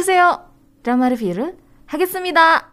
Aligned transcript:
안녕하세요. 0.00 0.40
드라마 0.82 1.12
리뷰를 1.12 1.52
하겠습니다. 1.84 2.72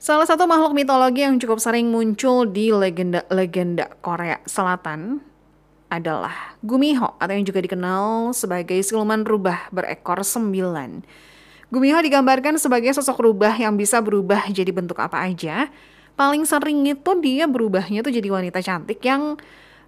Salah 0.00 0.24
satu 0.24 0.48
makhluk 0.48 0.72
mitologi 0.72 1.20
yang 1.20 1.36
cukup 1.36 1.60
sering 1.60 1.92
muncul 1.92 2.48
di 2.48 2.72
legenda-legenda 2.72 3.92
Korea 4.00 4.40
Selatan 4.48 5.20
adalah 5.92 6.56
Gumiho 6.64 7.20
atau 7.20 7.32
yang 7.36 7.44
juga 7.44 7.60
dikenal 7.60 8.32
sebagai 8.32 8.80
siluman 8.80 9.28
rubah 9.28 9.68
berekor 9.68 10.24
sembilan. 10.24 11.04
Gumiho 11.68 12.00
digambarkan 12.00 12.56
sebagai 12.56 12.96
sosok 12.96 13.20
rubah 13.20 13.52
yang 13.52 13.76
bisa 13.76 14.00
berubah 14.00 14.48
jadi 14.48 14.72
bentuk 14.72 14.96
apa 14.96 15.28
aja. 15.28 15.68
Paling 16.16 16.48
sering 16.48 16.88
itu 16.88 17.10
dia 17.20 17.44
berubahnya 17.44 18.00
tuh 18.00 18.16
jadi 18.16 18.32
wanita 18.32 18.64
cantik 18.64 19.04
yang 19.04 19.36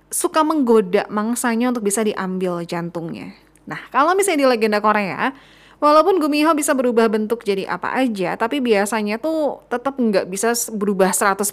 suka 0.10 0.46
menggoda 0.46 1.10
mangsanya 1.12 1.74
untuk 1.74 1.86
bisa 1.88 2.06
diambil 2.06 2.62
jantungnya. 2.64 3.36
Nah, 3.66 3.82
kalau 3.90 4.14
misalnya 4.14 4.46
di 4.46 4.48
legenda 4.58 4.80
Korea, 4.80 5.34
Walaupun 5.76 6.24
Gumiho 6.24 6.56
bisa 6.56 6.72
berubah 6.72 7.12
bentuk 7.12 7.44
jadi 7.44 7.68
apa 7.68 7.92
aja, 8.00 8.40
tapi 8.40 8.64
biasanya 8.64 9.20
tuh 9.20 9.60
tetap 9.68 10.00
nggak 10.00 10.32
bisa 10.32 10.56
berubah 10.72 11.12
100% 11.12 11.44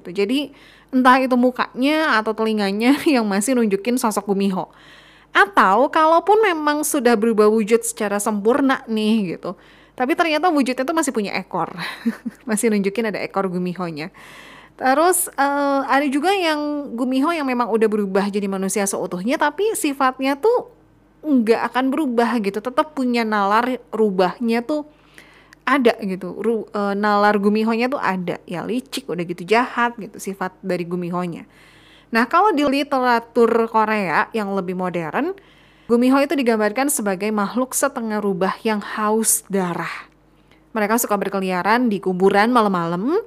gitu. 0.00 0.08
Jadi 0.08 0.56
entah 0.88 1.20
itu 1.20 1.36
mukanya 1.36 2.16
atau 2.16 2.32
telinganya 2.32 2.96
yang 3.14 3.28
masih 3.28 3.60
nunjukin 3.60 4.00
sosok 4.00 4.24
Gumiho. 4.32 4.72
Atau 5.36 5.92
kalaupun 5.92 6.40
memang 6.40 6.80
sudah 6.80 7.12
berubah 7.12 7.52
wujud 7.52 7.84
secara 7.84 8.16
sempurna 8.16 8.80
nih 8.88 9.36
gitu. 9.36 9.52
Tapi 9.92 10.16
ternyata 10.16 10.48
wujudnya 10.48 10.88
tuh 10.88 10.96
masih 10.96 11.12
punya 11.12 11.36
ekor. 11.36 11.68
masih 12.48 12.72
nunjukin 12.72 13.12
ada 13.12 13.20
ekor 13.20 13.52
Gumiho-nya. 13.52 14.08
Terus 14.78 15.26
uh, 15.34 15.82
ada 15.90 16.06
juga 16.06 16.30
yang 16.30 16.94
Gumiho 16.94 17.34
yang 17.34 17.50
memang 17.50 17.66
udah 17.66 17.90
berubah 17.90 18.30
jadi 18.30 18.46
manusia 18.46 18.86
seutuhnya 18.86 19.34
tapi 19.34 19.74
sifatnya 19.74 20.38
tuh 20.38 20.70
nggak 21.26 21.74
akan 21.74 21.90
berubah 21.90 22.38
gitu. 22.38 22.62
Tetap 22.62 22.94
punya 22.94 23.26
nalar 23.26 23.82
rubahnya 23.90 24.62
tuh 24.62 24.86
ada 25.66 25.98
gitu. 26.00 26.32
Ru, 26.38 26.64
e, 26.70 26.96
nalar 26.96 27.36
gumihonya 27.36 27.92
tuh 27.92 28.00
ada. 28.00 28.40
Ya 28.48 28.64
licik 28.64 29.04
udah 29.10 29.24
gitu 29.26 29.44
jahat 29.44 29.98
gitu 30.00 30.16
sifat 30.16 30.56
dari 30.64 30.88
gumihonya. 30.88 31.44
Nah 32.08 32.24
kalau 32.24 32.56
di 32.56 32.64
literatur 32.64 33.68
Korea 33.68 34.32
yang 34.32 34.54
lebih 34.56 34.72
modern 34.72 35.36
gumiho 35.90 36.22
itu 36.24 36.32
digambarkan 36.38 36.88
sebagai 36.88 37.28
makhluk 37.28 37.76
setengah 37.76 38.22
rubah 38.22 38.56
yang 38.64 38.80
haus 38.80 39.44
darah. 39.52 40.08
Mereka 40.72 41.00
suka 41.00 41.16
berkeliaran 41.20 41.92
di 41.92 42.00
kuburan 42.00 42.48
malam-malam 42.54 43.20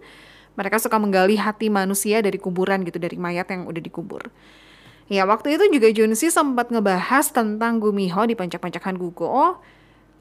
mereka 0.55 0.77
suka 0.80 0.99
menggali 0.99 1.39
hati 1.39 1.71
manusia 1.71 2.19
dari 2.19 2.39
kuburan 2.39 2.83
gitu 2.83 2.99
dari 2.99 3.16
mayat 3.19 3.47
yang 3.52 3.67
udah 3.67 3.81
dikubur 3.81 4.31
Ya, 5.11 5.27
waktu 5.27 5.59
itu 5.59 5.67
juga 5.75 5.91
Junsi 5.91 6.31
sempat 6.31 6.71
ngebahas 6.71 7.35
tentang 7.35 7.83
Gumiho 7.83 8.23
di 8.23 8.31
Pancak-Pancakan 8.31 8.95
Gugo. 8.95 9.59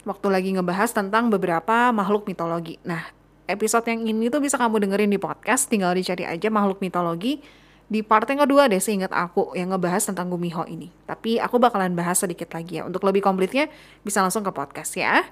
Waktu 0.03 0.27
lagi 0.27 0.51
ngebahas 0.51 0.91
tentang 0.91 1.31
beberapa 1.31 1.95
makhluk 1.95 2.27
mitologi. 2.27 2.75
Nah, 2.83 3.07
episode 3.47 3.87
yang 3.87 4.03
ini 4.03 4.27
tuh 4.27 4.43
bisa 4.43 4.59
kamu 4.59 4.83
dengerin 4.83 5.15
di 5.15 5.23
podcast, 5.23 5.71
tinggal 5.71 5.95
dicari 5.95 6.27
aja 6.27 6.51
makhluk 6.51 6.83
mitologi. 6.83 7.39
Di 7.87 8.03
part 8.03 8.27
yang 8.35 8.43
kedua 8.43 8.67
deh 8.67 8.83
seingat 8.83 9.15
aku 9.15 9.55
yang 9.55 9.71
ngebahas 9.71 10.11
tentang 10.11 10.27
Gumiho 10.27 10.67
ini. 10.67 10.91
Tapi 11.07 11.39
aku 11.39 11.63
bakalan 11.63 11.95
bahas 11.95 12.19
sedikit 12.19 12.51
lagi 12.51 12.83
ya. 12.83 12.87
Untuk 12.87 13.07
lebih 13.07 13.23
komplitnya 13.23 13.71
bisa 14.03 14.27
langsung 14.27 14.43
ke 14.43 14.51
podcast 14.51 14.99
ya. 14.99 15.23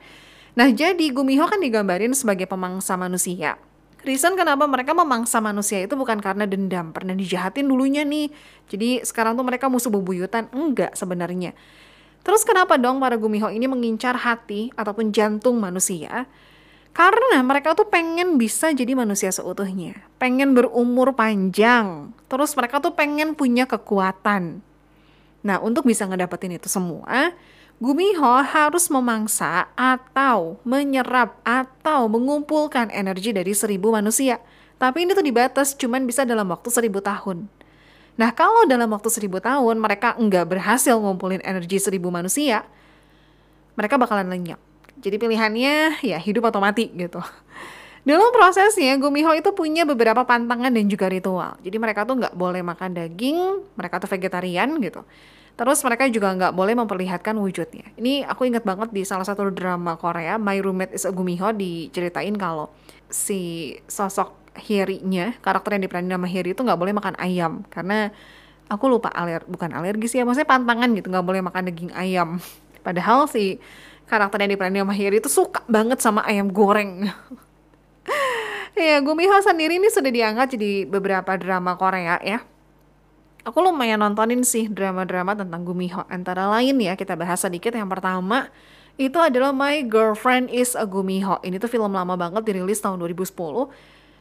Nah, 0.55 0.71
jadi 0.71 1.11
Gumiho 1.11 1.51
kan 1.51 1.59
digambarin 1.59 2.15
sebagai 2.15 2.47
pemangsa 2.47 2.95
manusia. 2.95 3.59
Reason 4.07 4.39
kenapa 4.39 4.65
mereka 4.71 4.95
memangsa 4.95 5.43
manusia 5.43 5.83
itu 5.83 5.99
bukan 5.99 6.23
karena 6.23 6.47
dendam, 6.47 6.95
pernah 6.95 7.19
dijahatin 7.19 7.67
dulunya 7.67 8.07
nih. 8.07 8.31
Jadi 8.71 9.03
sekarang 9.03 9.35
tuh 9.35 9.43
mereka 9.43 9.67
musuh 9.67 9.91
bebuyutan. 9.91 10.47
Enggak 10.55 10.95
sebenarnya. 10.95 11.51
Terus 12.23 12.47
kenapa 12.47 12.79
dong 12.79 13.03
para 13.03 13.19
Gumiho 13.19 13.51
ini 13.51 13.67
mengincar 13.67 14.15
hati 14.15 14.71
ataupun 14.79 15.11
jantung 15.11 15.59
manusia? 15.59 16.31
Karena 16.95 17.43
mereka 17.47 17.79
tuh 17.79 17.87
pengen 17.87 18.39
bisa 18.39 18.75
jadi 18.75 18.95
manusia 18.95 19.31
seutuhnya. 19.31 20.07
Pengen 20.19 20.55
berumur 20.55 21.15
panjang. 21.15 22.11
Terus 22.27 22.55
mereka 22.59 22.83
tuh 22.83 22.95
pengen 22.95 23.35
punya 23.35 23.67
kekuatan. 23.67 24.63
Nah 25.43 25.57
untuk 25.63 25.87
bisa 25.87 26.07
ngedapetin 26.07 26.59
itu 26.59 26.67
semua, 26.67 27.35
Gumiho 27.79 28.43
harus 28.43 28.91
memangsa 28.91 29.71
atau 29.79 30.59
menyerap 30.67 31.39
atau 31.47 32.11
mengumpulkan 32.11 32.91
energi 32.91 33.31
dari 33.31 33.55
seribu 33.55 33.95
manusia. 33.95 34.43
Tapi 34.83 35.07
ini 35.07 35.15
tuh 35.15 35.23
dibatas 35.23 35.79
cuman 35.79 36.03
bisa 36.03 36.27
dalam 36.27 36.51
waktu 36.51 36.75
seribu 36.75 36.99
tahun. 36.99 37.47
Nah 38.19 38.35
kalau 38.35 38.67
dalam 38.67 38.91
waktu 38.91 39.15
seribu 39.15 39.39
tahun 39.39 39.79
mereka 39.79 40.19
nggak 40.19 40.59
berhasil 40.59 40.99
ngumpulin 40.99 41.39
energi 41.47 41.79
seribu 41.79 42.11
manusia, 42.11 42.67
mereka 43.79 43.95
bakalan 43.95 44.27
lenyap. 44.27 44.59
Jadi 44.99 45.15
pilihannya 45.15 46.03
ya 46.03 46.19
hidup 46.19 46.51
atau 46.51 46.59
mati 46.59 46.91
gitu. 46.91 47.23
Dalam 48.03 48.35
prosesnya, 48.35 48.99
Gumiho 48.99 49.39
itu 49.39 49.55
punya 49.55 49.87
beberapa 49.87 50.27
pantangan 50.27 50.75
dan 50.75 50.87
juga 50.91 51.07
ritual. 51.07 51.55
Jadi 51.63 51.77
mereka 51.79 52.03
tuh 52.03 52.19
nggak 52.19 52.35
boleh 52.35 52.65
makan 52.65 52.97
daging, 52.97 53.63
mereka 53.79 54.03
tuh 54.03 54.11
vegetarian 54.11 54.75
gitu. 54.83 55.07
Terus 55.59 55.83
mereka 55.83 56.07
juga 56.07 56.31
nggak 56.39 56.55
boleh 56.55 56.79
memperlihatkan 56.79 57.35
wujudnya. 57.35 57.91
Ini 57.99 58.23
aku 58.31 58.47
inget 58.47 58.63
banget 58.63 58.95
di 58.95 59.03
salah 59.03 59.27
satu 59.27 59.51
drama 59.51 59.99
Korea, 59.99 60.39
My 60.39 60.63
Roommate 60.63 60.95
is 60.95 61.03
a 61.03 61.11
Gumiho, 61.11 61.51
diceritain 61.51 62.39
kalau 62.39 62.71
si 63.11 63.75
sosok 63.91 64.39
Hiri-nya, 64.59 65.39
karakter 65.43 65.75
yang 65.75 65.87
diperanin 65.87 66.15
nama 66.15 66.31
Hiri 66.31 66.55
itu 66.55 66.63
nggak 66.63 66.79
boleh 66.79 66.95
makan 66.95 67.19
ayam. 67.19 67.67
Karena 67.75 68.11
aku 68.71 68.87
lupa 68.87 69.11
aler, 69.11 69.43
bukan 69.51 69.75
alergi 69.75 70.07
sih 70.07 70.23
ya, 70.23 70.25
maksudnya 70.27 70.47
pantangan 70.47 70.95
gitu, 70.95 71.11
nggak 71.11 71.27
boleh 71.27 71.43
makan 71.43 71.63
daging 71.75 71.91
ayam. 71.91 72.39
Padahal 72.87 73.27
si 73.27 73.59
karakter 74.07 74.47
yang 74.47 74.55
diperanin 74.55 74.87
nama 74.87 74.95
Hiri 74.95 75.19
itu 75.19 75.27
suka 75.27 75.67
banget 75.67 75.99
sama 75.99 76.23
ayam 76.23 76.55
goreng. 76.55 77.11
ya, 78.79 79.03
Gumiho 79.03 79.43
sendiri 79.43 79.83
ini 79.83 79.91
sudah 79.91 80.11
diangkat 80.15 80.55
jadi 80.55 80.87
beberapa 80.87 81.35
drama 81.35 81.75
Korea 81.75 82.23
ya 82.23 82.47
aku 83.45 83.59
lumayan 83.63 84.03
nontonin 84.03 84.43
sih 84.43 84.67
drama-drama 84.67 85.35
tentang 85.35 85.63
Gumiho. 85.63 86.07
Antara 86.11 86.49
lain 86.51 86.79
ya, 86.79 86.99
kita 86.99 87.15
bahas 87.15 87.43
sedikit. 87.43 87.75
Yang 87.75 87.99
pertama, 87.99 88.51
itu 88.99 89.19
adalah 89.19 89.55
My 89.55 89.83
Girlfriend 89.87 90.51
is 90.51 90.75
a 90.75 90.87
Gumiho. 90.87 91.39
Ini 91.47 91.63
tuh 91.63 91.71
film 91.71 91.95
lama 91.95 92.19
banget, 92.19 92.43
dirilis 92.43 92.83
tahun 92.83 92.99
2010. 92.99 93.71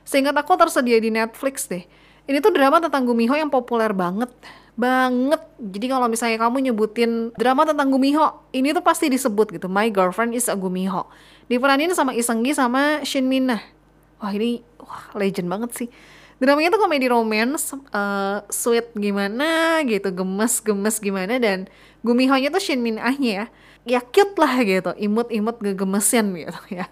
Seingat 0.08 0.36
aku 0.38 0.54
tersedia 0.56 1.02
di 1.02 1.10
Netflix 1.10 1.66
deh. 1.66 1.84
Ini 2.28 2.38
tuh 2.44 2.52
drama 2.54 2.78
tentang 2.84 3.08
Gumiho 3.08 3.34
yang 3.34 3.50
populer 3.50 3.90
banget. 3.96 4.30
Banget. 4.78 5.42
Jadi 5.58 5.86
kalau 5.90 6.06
misalnya 6.06 6.38
kamu 6.38 6.70
nyebutin 6.70 7.34
drama 7.34 7.66
tentang 7.66 7.90
Gumiho, 7.90 8.46
ini 8.54 8.76
tuh 8.76 8.86
pasti 8.86 9.10
disebut 9.10 9.56
gitu. 9.56 9.66
My 9.66 9.90
Girlfriend 9.90 10.38
is 10.38 10.46
a 10.46 10.56
Gumiho. 10.56 11.10
Diperanin 11.50 11.96
sama 11.96 12.14
Isenggi 12.14 12.54
sama 12.54 13.02
Shin 13.02 13.26
Minna. 13.26 13.64
Wah 14.18 14.34
ini 14.34 14.66
wah 14.82 15.14
legend 15.14 15.46
banget 15.46 15.72
sih 15.78 15.90
dramanya 16.38 16.74
tuh 16.74 16.82
komedi 16.86 17.10
romance 17.10 17.74
uh, 17.94 18.46
sweet 18.50 18.94
gimana 18.94 19.82
gitu 19.86 20.14
gemes 20.14 20.62
gemes 20.62 20.98
gimana 21.02 21.42
dan 21.42 21.66
Gumiho-nya 22.06 22.54
tuh 22.54 22.62
Shin 22.62 22.80
Min 22.80 23.02
Ah-nya 23.02 23.32
ya 23.34 23.46
ya 23.88 24.00
cute 24.04 24.36
lah 24.36 24.60
gitu 24.68 24.92
imut-imut 25.00 25.58
gegemesin 25.64 26.36
gitu 26.36 26.60
ya. 26.70 26.92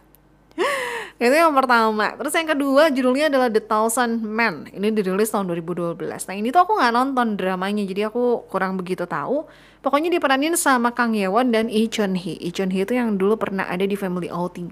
Itu 1.19 1.35
yang 1.35 1.51
pertama. 1.51 2.15
Terus 2.15 2.33
yang 2.35 2.49
kedua 2.55 2.83
judulnya 2.87 3.27
adalah 3.27 3.51
The 3.51 3.63
Thousand 3.63 4.23
Men. 4.23 4.71
Ini 4.71 4.95
dirilis 4.95 5.27
tahun 5.31 5.51
2012 5.51 5.99
nah 5.99 6.35
ini 6.35 6.55
tuh 6.55 6.63
aku 6.63 6.79
nggak 6.79 6.93
nonton 6.95 7.35
dramanya 7.35 7.83
jadi 7.83 8.07
aku 8.07 8.47
kurang 8.47 8.79
begitu 8.79 9.03
tahu. 9.03 9.43
Pokoknya 9.83 10.09
diperanin 10.09 10.55
sama 10.57 10.95
Kang 10.95 11.13
Yewon 11.13 11.53
dan 11.53 11.69
Lee 11.69 11.85
Chun 11.91 12.17
Hee 12.17 12.41
Lee 12.41 12.55
Chun 12.55 12.73
Hee 12.73 12.87
itu 12.87 12.97
yang 12.97 13.19
dulu 13.19 13.37
pernah 13.37 13.67
ada 13.67 13.83
di 13.83 13.93
Family 13.93 14.31
Outing. 14.31 14.71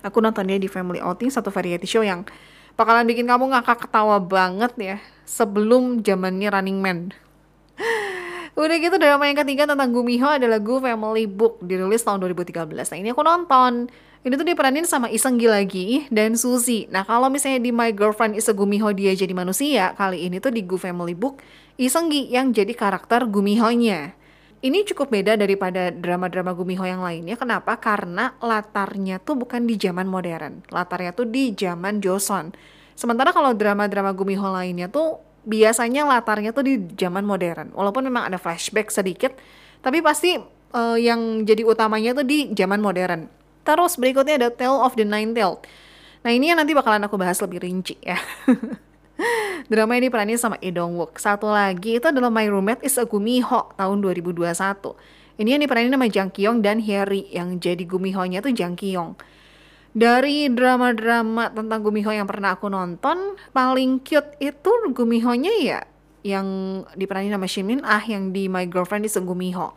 Aku 0.00 0.18
nonton 0.24 0.48
dia 0.48 0.56
di 0.56 0.66
Family 0.66 0.98
Outing 0.98 1.28
satu 1.28 1.52
variety 1.52 1.84
show 1.84 2.00
yang 2.00 2.24
bakalan 2.80 3.04
bikin 3.04 3.28
kamu 3.28 3.52
ngakak 3.52 3.84
ketawa 3.84 4.16
banget 4.16 4.72
ya 4.80 4.96
sebelum 5.28 6.00
zamannya 6.00 6.48
Running 6.48 6.80
Man. 6.80 7.12
Udah 8.56 8.76
gitu 8.80 8.96
drama 8.96 9.28
yang 9.28 9.36
ketiga 9.44 9.68
tentang 9.68 9.92
Gumiho 9.92 10.24
adalah 10.24 10.56
Gu 10.56 10.80
Family 10.80 11.28
Book 11.28 11.60
dirilis 11.60 12.00
tahun 12.00 12.24
2013. 12.24 12.72
Nah 12.72 12.96
ini 12.96 13.12
aku 13.12 13.20
nonton. 13.20 13.92
Ini 14.20 14.36
tuh 14.36 14.44
diperanin 14.44 14.84
sama 14.84 15.08
Isenggi 15.08 15.48
lagi 15.48 15.88
dan 16.12 16.36
Suzy. 16.36 16.84
Nah 16.92 17.04
kalau 17.04 17.32
misalnya 17.32 17.60
di 17.60 17.72
My 17.72 17.88
Girlfriend 17.92 18.36
is 18.36 18.48
a 18.48 18.56
Gumiho 18.56 18.92
dia 18.92 19.16
jadi 19.16 19.32
manusia, 19.32 19.96
kali 19.96 20.28
ini 20.28 20.40
tuh 20.40 20.52
di 20.52 20.60
Gu 20.64 20.76
Family 20.76 21.16
Book 21.16 21.40
Isenggi 21.80 22.28
yang 22.28 22.52
jadi 22.52 22.72
karakter 22.76 23.24
Gumiho-nya. 23.24 24.12
Ini 24.60 24.84
cukup 24.92 25.08
beda 25.08 25.40
daripada 25.40 25.88
drama-drama 25.88 26.52
Gumiho 26.52 26.84
yang 26.84 27.00
lainnya. 27.00 27.32
Kenapa? 27.40 27.80
Karena 27.80 28.36
latarnya 28.44 29.16
tuh 29.16 29.40
bukan 29.40 29.64
di 29.64 29.80
zaman 29.80 30.04
modern. 30.04 30.60
Latarnya 30.68 31.16
tuh 31.16 31.24
di 31.24 31.56
zaman 31.56 32.04
Joseon. 32.04 32.52
Sementara 32.92 33.32
kalau 33.32 33.56
drama-drama 33.56 34.12
Gumiho 34.12 34.44
lainnya 34.52 34.92
tuh 34.92 35.16
biasanya 35.48 36.04
latarnya 36.04 36.52
tuh 36.52 36.68
di 36.68 36.76
zaman 36.92 37.24
modern. 37.24 37.72
Walaupun 37.72 38.04
memang 38.04 38.28
ada 38.28 38.36
flashback 38.36 38.92
sedikit, 38.92 39.32
tapi 39.80 40.04
pasti 40.04 40.36
uh, 40.76 40.98
yang 41.00 41.48
jadi 41.48 41.64
utamanya 41.64 42.12
tuh 42.12 42.28
di 42.28 42.52
zaman 42.52 42.84
modern. 42.84 43.32
Terus 43.64 43.96
berikutnya 43.96 44.36
ada 44.36 44.48
Tale 44.52 44.76
of 44.84 44.92
the 44.92 45.08
Nine 45.08 45.32
Tailed. 45.32 45.64
Nah 46.20 46.30
ini 46.36 46.52
yang 46.52 46.60
nanti 46.60 46.76
bakalan 46.76 47.00
aku 47.00 47.16
bahas 47.16 47.40
lebih 47.40 47.64
rinci 47.64 47.96
ya. 48.04 48.20
Drama 49.70 49.96
ini 49.96 50.10
diperanin 50.10 50.40
sama 50.40 50.56
Lee 50.58 50.74
Dong 50.74 50.96
Wook. 50.96 51.20
Satu 51.20 51.50
lagi 51.50 52.00
itu 52.00 52.06
adalah 52.08 52.32
My 52.32 52.48
Roommate 52.48 52.82
is 52.82 52.98
a 52.98 53.06
Gumiho 53.06 53.74
tahun 53.76 53.98
2021. 54.02 54.50
Ini 55.40 55.56
yang 55.56 55.62
diperanin 55.64 55.92
sama 55.94 56.06
Jang 56.10 56.30
Kyung 56.32 56.60
dan 56.60 56.84
Harry 56.84 57.24
yang 57.32 57.56
jadi 57.56 57.80
Gumiho-nya 57.86 58.44
tuh 58.44 58.52
Jang 58.52 58.76
Kyung. 58.76 59.16
Dari 59.90 60.46
drama-drama 60.52 61.50
tentang 61.50 61.80
Gumiho 61.82 62.12
yang 62.12 62.28
pernah 62.28 62.54
aku 62.54 62.68
nonton, 62.68 63.38
paling 63.50 64.04
cute 64.04 64.36
itu 64.38 64.70
Gumiho-nya 64.92 65.54
ya 65.62 65.80
yang 66.20 66.46
diperanin 66.94 67.32
sama 67.32 67.48
Shin 67.48 67.64
Min 67.64 67.80
Ah 67.80 68.04
yang 68.04 68.36
di 68.36 68.46
My 68.46 68.68
Girlfriend 68.68 69.08
is 69.08 69.16
a 69.16 69.24
Gumiho. 69.24 69.72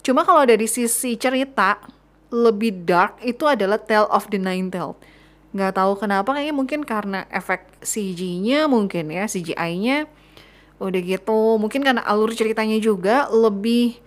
Cuma 0.00 0.24
kalau 0.24 0.48
dari 0.48 0.64
sisi 0.64 1.20
cerita, 1.20 1.76
lebih 2.32 2.88
dark 2.88 3.20
itu 3.24 3.44
adalah 3.44 3.80
Tale 3.80 4.08
of 4.08 4.28
the 4.32 4.40
Nine 4.40 4.72
Tailed 4.72 4.96
nggak 5.52 5.72
tahu 5.80 5.96
kenapa 5.96 6.36
kayaknya 6.36 6.54
mungkin 6.54 6.80
karena 6.84 7.24
efek 7.32 7.64
CG-nya 7.80 8.68
mungkin 8.68 9.08
ya 9.08 9.24
CGI-nya 9.24 10.04
udah 10.78 11.00
gitu 11.02 11.58
mungkin 11.58 11.82
karena 11.82 12.04
alur 12.04 12.30
ceritanya 12.36 12.78
juga 12.78 13.26
lebih 13.32 13.98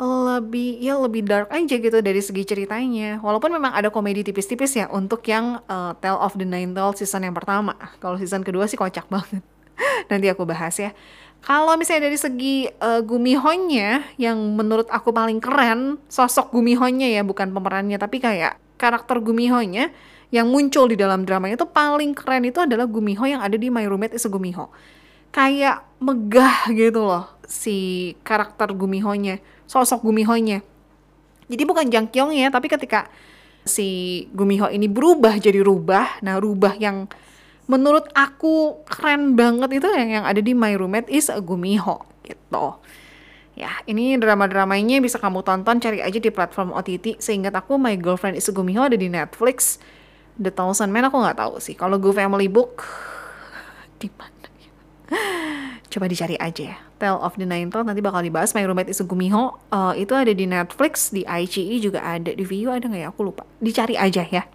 lebih 0.00 0.80
ya 0.80 0.96
lebih 0.96 1.28
dark 1.28 1.52
aja 1.52 1.76
gitu 1.76 2.00
dari 2.00 2.24
segi 2.24 2.48
ceritanya. 2.48 3.20
Walaupun 3.20 3.52
memang 3.52 3.76
ada 3.76 3.92
komedi 3.92 4.24
tipis-tipis 4.24 4.72
ya 4.72 4.88
untuk 4.88 5.20
yang 5.28 5.60
uh, 5.68 5.92
Tale 6.00 6.16
of 6.16 6.32
the 6.40 6.48
Nine 6.48 6.72
Tailed 6.72 6.96
season 6.96 7.28
yang 7.28 7.36
pertama. 7.36 7.76
Kalau 8.00 8.16
season 8.16 8.40
kedua 8.40 8.64
sih 8.64 8.80
kocak 8.80 9.12
banget. 9.12 9.44
Nanti 10.10 10.26
aku 10.32 10.48
bahas 10.48 10.72
ya. 10.80 10.96
Kalau 11.44 11.76
misalnya 11.76 12.08
dari 12.08 12.16
segi 12.20 12.56
uh, 12.80 13.00
Gumihonnya 13.04 14.16
yang 14.16 14.40
menurut 14.56 14.88
aku 14.88 15.12
paling 15.12 15.40
keren 15.40 16.00
sosok 16.08 16.52
Gumihonnya 16.52 17.08
ya 17.08 17.24
bukan 17.24 17.52
pemerannya 17.52 17.96
tapi 17.96 18.20
kayak 18.20 18.60
karakter 18.76 19.20
Gumihonnya 19.24 19.92
yang 20.30 20.46
muncul 20.46 20.86
di 20.86 20.94
dalam 20.94 21.26
drama 21.26 21.50
itu 21.50 21.66
paling 21.66 22.14
keren 22.14 22.46
itu 22.46 22.62
adalah 22.62 22.86
Gumiho 22.86 23.26
yang 23.26 23.42
ada 23.42 23.58
di 23.58 23.66
My 23.66 23.86
Roommate 23.86 24.14
is 24.14 24.26
a 24.26 24.30
Gumiho. 24.30 24.70
Kayak 25.30 25.86
megah 26.02 26.70
gitu 26.74 27.06
loh 27.06 27.26
si 27.50 28.10
karakter 28.22 28.70
Gumiho-nya, 28.70 29.42
sosok 29.66 30.06
Gumiho-nya. 30.06 30.62
Jadi 31.50 31.62
bukan 31.66 31.90
Jang 31.90 32.06
Kyung 32.06 32.30
ya, 32.30 32.46
tapi 32.46 32.70
ketika 32.70 33.10
si 33.66 34.26
Gumiho 34.30 34.70
ini 34.70 34.86
berubah 34.86 35.34
jadi 35.42 35.58
rubah, 35.66 36.22
nah 36.22 36.38
rubah 36.38 36.78
yang 36.78 37.10
menurut 37.66 38.06
aku 38.14 38.82
keren 38.86 39.34
banget 39.34 39.82
itu 39.82 39.88
yang 39.90 40.22
yang 40.22 40.24
ada 40.26 40.38
di 40.38 40.54
My 40.54 40.78
Roommate 40.78 41.10
is 41.10 41.26
a 41.26 41.42
Gumiho 41.42 42.06
gitu. 42.22 42.78
Ya, 43.58 43.82
ini 43.90 44.14
drama-dramanya 44.14 45.02
bisa 45.02 45.18
kamu 45.18 45.42
tonton, 45.42 45.82
cari 45.82 46.00
aja 46.00 46.16
di 46.16 46.30
platform 46.30 46.70
OTT. 46.70 47.18
Seingat 47.18 47.52
aku, 47.52 47.76
My 47.76 47.98
Girlfriend 47.98 48.38
is 48.38 48.46
a 48.46 48.54
Gumiho 48.54 48.86
ada 48.86 48.96
di 48.96 49.10
Netflix. 49.10 49.82
The 50.36 50.52
Thousand 50.52 50.94
Men 50.94 51.08
aku 51.08 51.18
nggak 51.18 51.38
tahu 51.40 51.58
sih. 51.58 51.74
Kalau 51.74 51.98
Go 51.98 52.14
Family 52.14 52.46
Book 52.46 52.84
di 54.00 54.08
mana 54.14 54.48
ya? 54.60 54.70
Coba 55.90 56.06
dicari 56.06 56.38
aja 56.38 56.76
ya. 56.76 56.78
Tale 57.00 57.18
of 57.18 57.34
the 57.40 57.48
Nine 57.48 57.72
Tailed 57.72 57.88
nanti 57.88 58.04
bakal 58.04 58.20
dibahas. 58.20 58.52
My 58.52 58.62
Roommate 58.62 58.92
is 58.92 59.00
Gumiho 59.00 59.56
uh, 59.72 59.96
itu 59.96 60.12
ada 60.12 60.30
di 60.30 60.44
Netflix, 60.44 61.10
di 61.10 61.24
ICE 61.24 61.80
juga 61.80 62.04
ada, 62.04 62.30
di 62.30 62.44
Viu 62.44 62.68
ada 62.68 62.84
nggak 62.84 63.02
ya? 63.02 63.08
Aku 63.10 63.24
lupa. 63.24 63.48
Dicari 63.58 63.96
aja 63.96 64.22
ya. 64.28 64.44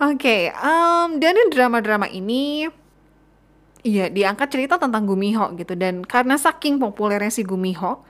Oke, 0.00 0.16
okay, 0.16 0.42
um, 0.56 1.20
dan 1.20 1.36
drama-drama 1.52 2.08
ini 2.08 2.68
Iya, 3.80 4.12
diangkat 4.12 4.52
cerita 4.52 4.76
tentang 4.76 5.08
Gumiho 5.08 5.56
gitu 5.56 5.72
dan 5.72 6.04
karena 6.04 6.36
saking 6.36 6.76
populernya 6.76 7.32
si 7.32 7.40
Gumiho, 7.40 8.04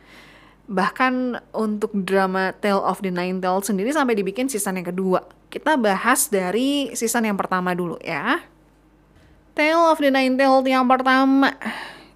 Bahkan 0.71 1.43
untuk 1.51 1.91
drama 2.07 2.55
Tale 2.55 2.79
of 2.79 3.03
the 3.03 3.11
Nine 3.11 3.43
Tailed 3.43 3.67
sendiri 3.67 3.91
sampai 3.91 4.15
dibikin 4.15 4.47
season 4.47 4.79
yang 4.79 4.87
kedua. 4.87 5.27
Kita 5.51 5.75
bahas 5.75 6.31
dari 6.31 6.95
season 6.95 7.27
yang 7.27 7.35
pertama 7.35 7.75
dulu 7.75 7.99
ya. 7.99 8.39
Tale 9.59 9.91
of 9.91 9.99
the 9.99 10.15
Nine 10.15 10.39
Tailed 10.39 10.71
yang 10.71 10.87
pertama 10.87 11.59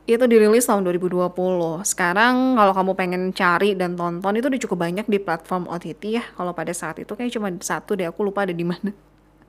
itu 0.07 0.23
dirilis 0.29 0.69
tahun 0.69 0.85
2020. 0.87 1.35
Sekarang 1.83 2.55
kalau 2.55 2.73
kamu 2.77 2.93
pengen 2.95 3.23
cari 3.35 3.75
dan 3.75 3.99
tonton 3.99 4.37
itu 4.39 4.47
udah 4.47 4.61
cukup 4.69 4.79
banyak 4.87 5.07
di 5.11 5.19
platform 5.19 5.67
OTT 5.67 6.03
ya. 6.15 6.25
Kalau 6.39 6.55
pada 6.55 6.71
saat 6.71 7.03
itu 7.03 7.11
kayak 7.17 7.35
cuma 7.35 7.51
satu 7.59 7.99
deh, 7.99 8.07
aku 8.07 8.23
lupa 8.23 8.47
ada 8.47 8.55
di 8.55 8.63
mana. 8.63 8.95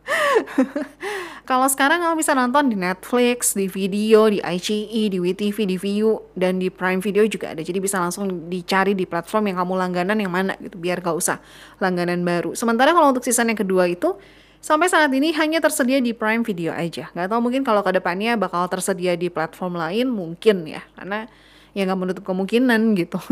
Kalau 1.49 1.69
sekarang 1.69 2.01
kamu 2.01 2.15
bisa 2.17 2.33
nonton 2.33 2.73
di 2.73 2.77
Netflix, 2.77 3.53
di 3.53 3.69
video, 3.69 4.25
di 4.29 4.41
ICE, 4.41 5.13
di 5.13 5.17
WTV, 5.21 5.57
di 5.69 5.77
Viu, 5.77 6.17
dan 6.33 6.57
di 6.57 6.73
Prime 6.73 7.01
Video 7.01 7.21
juga 7.29 7.53
ada. 7.53 7.61
Jadi 7.61 7.77
bisa 7.77 8.01
langsung 8.01 8.49
dicari 8.49 8.97
di 8.97 9.05
platform 9.05 9.53
yang 9.53 9.61
kamu 9.61 9.73
langganan 9.77 10.17
yang 10.17 10.33
mana 10.33 10.57
gitu, 10.57 10.81
biar 10.81 11.05
gak 11.05 11.13
usah 11.13 11.37
langganan 11.77 12.25
baru. 12.25 12.57
Sementara 12.57 12.97
kalau 12.97 13.13
untuk 13.13 13.21
season 13.21 13.53
yang 13.53 13.61
kedua 13.61 13.85
itu, 13.85 14.17
sampai 14.57 14.89
saat 14.89 15.13
ini 15.13 15.37
hanya 15.37 15.61
tersedia 15.61 16.01
di 16.01 16.17
Prime 16.17 16.41
Video 16.41 16.73
aja. 16.73 17.13
Gak 17.13 17.29
tau 17.29 17.41
mungkin 17.41 17.61
kalau 17.61 17.85
ke 17.85 17.93
depannya 17.93 18.33
bakal 18.41 18.65
tersedia 18.65 19.13
di 19.13 19.29
platform 19.29 19.77
lain, 19.77 20.09
mungkin 20.09 20.65
ya. 20.65 20.81
Karena 20.97 21.29
ya 21.77 21.85
gak 21.85 21.99
menutup 21.99 22.23
kemungkinan 22.25 22.97
gitu. 22.97 23.21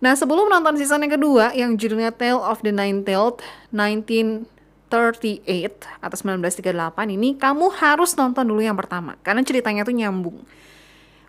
Nah 0.00 0.16
sebelum 0.16 0.48
nonton 0.48 0.80
season 0.80 1.04
yang 1.04 1.12
kedua 1.12 1.52
yang 1.52 1.76
judulnya 1.76 2.08
Tale 2.16 2.40
of 2.40 2.64
the 2.64 2.72
Nine-Tailed 2.72 3.44
19 3.68 4.48
38 4.90 6.02
atau 6.02 6.16
1938 6.18 7.14
ini 7.14 7.38
kamu 7.38 7.70
harus 7.78 8.18
nonton 8.18 8.42
dulu 8.42 8.58
yang 8.58 8.74
pertama 8.74 9.14
karena 9.22 9.46
ceritanya 9.46 9.86
tuh 9.86 9.94
nyambung. 9.94 10.42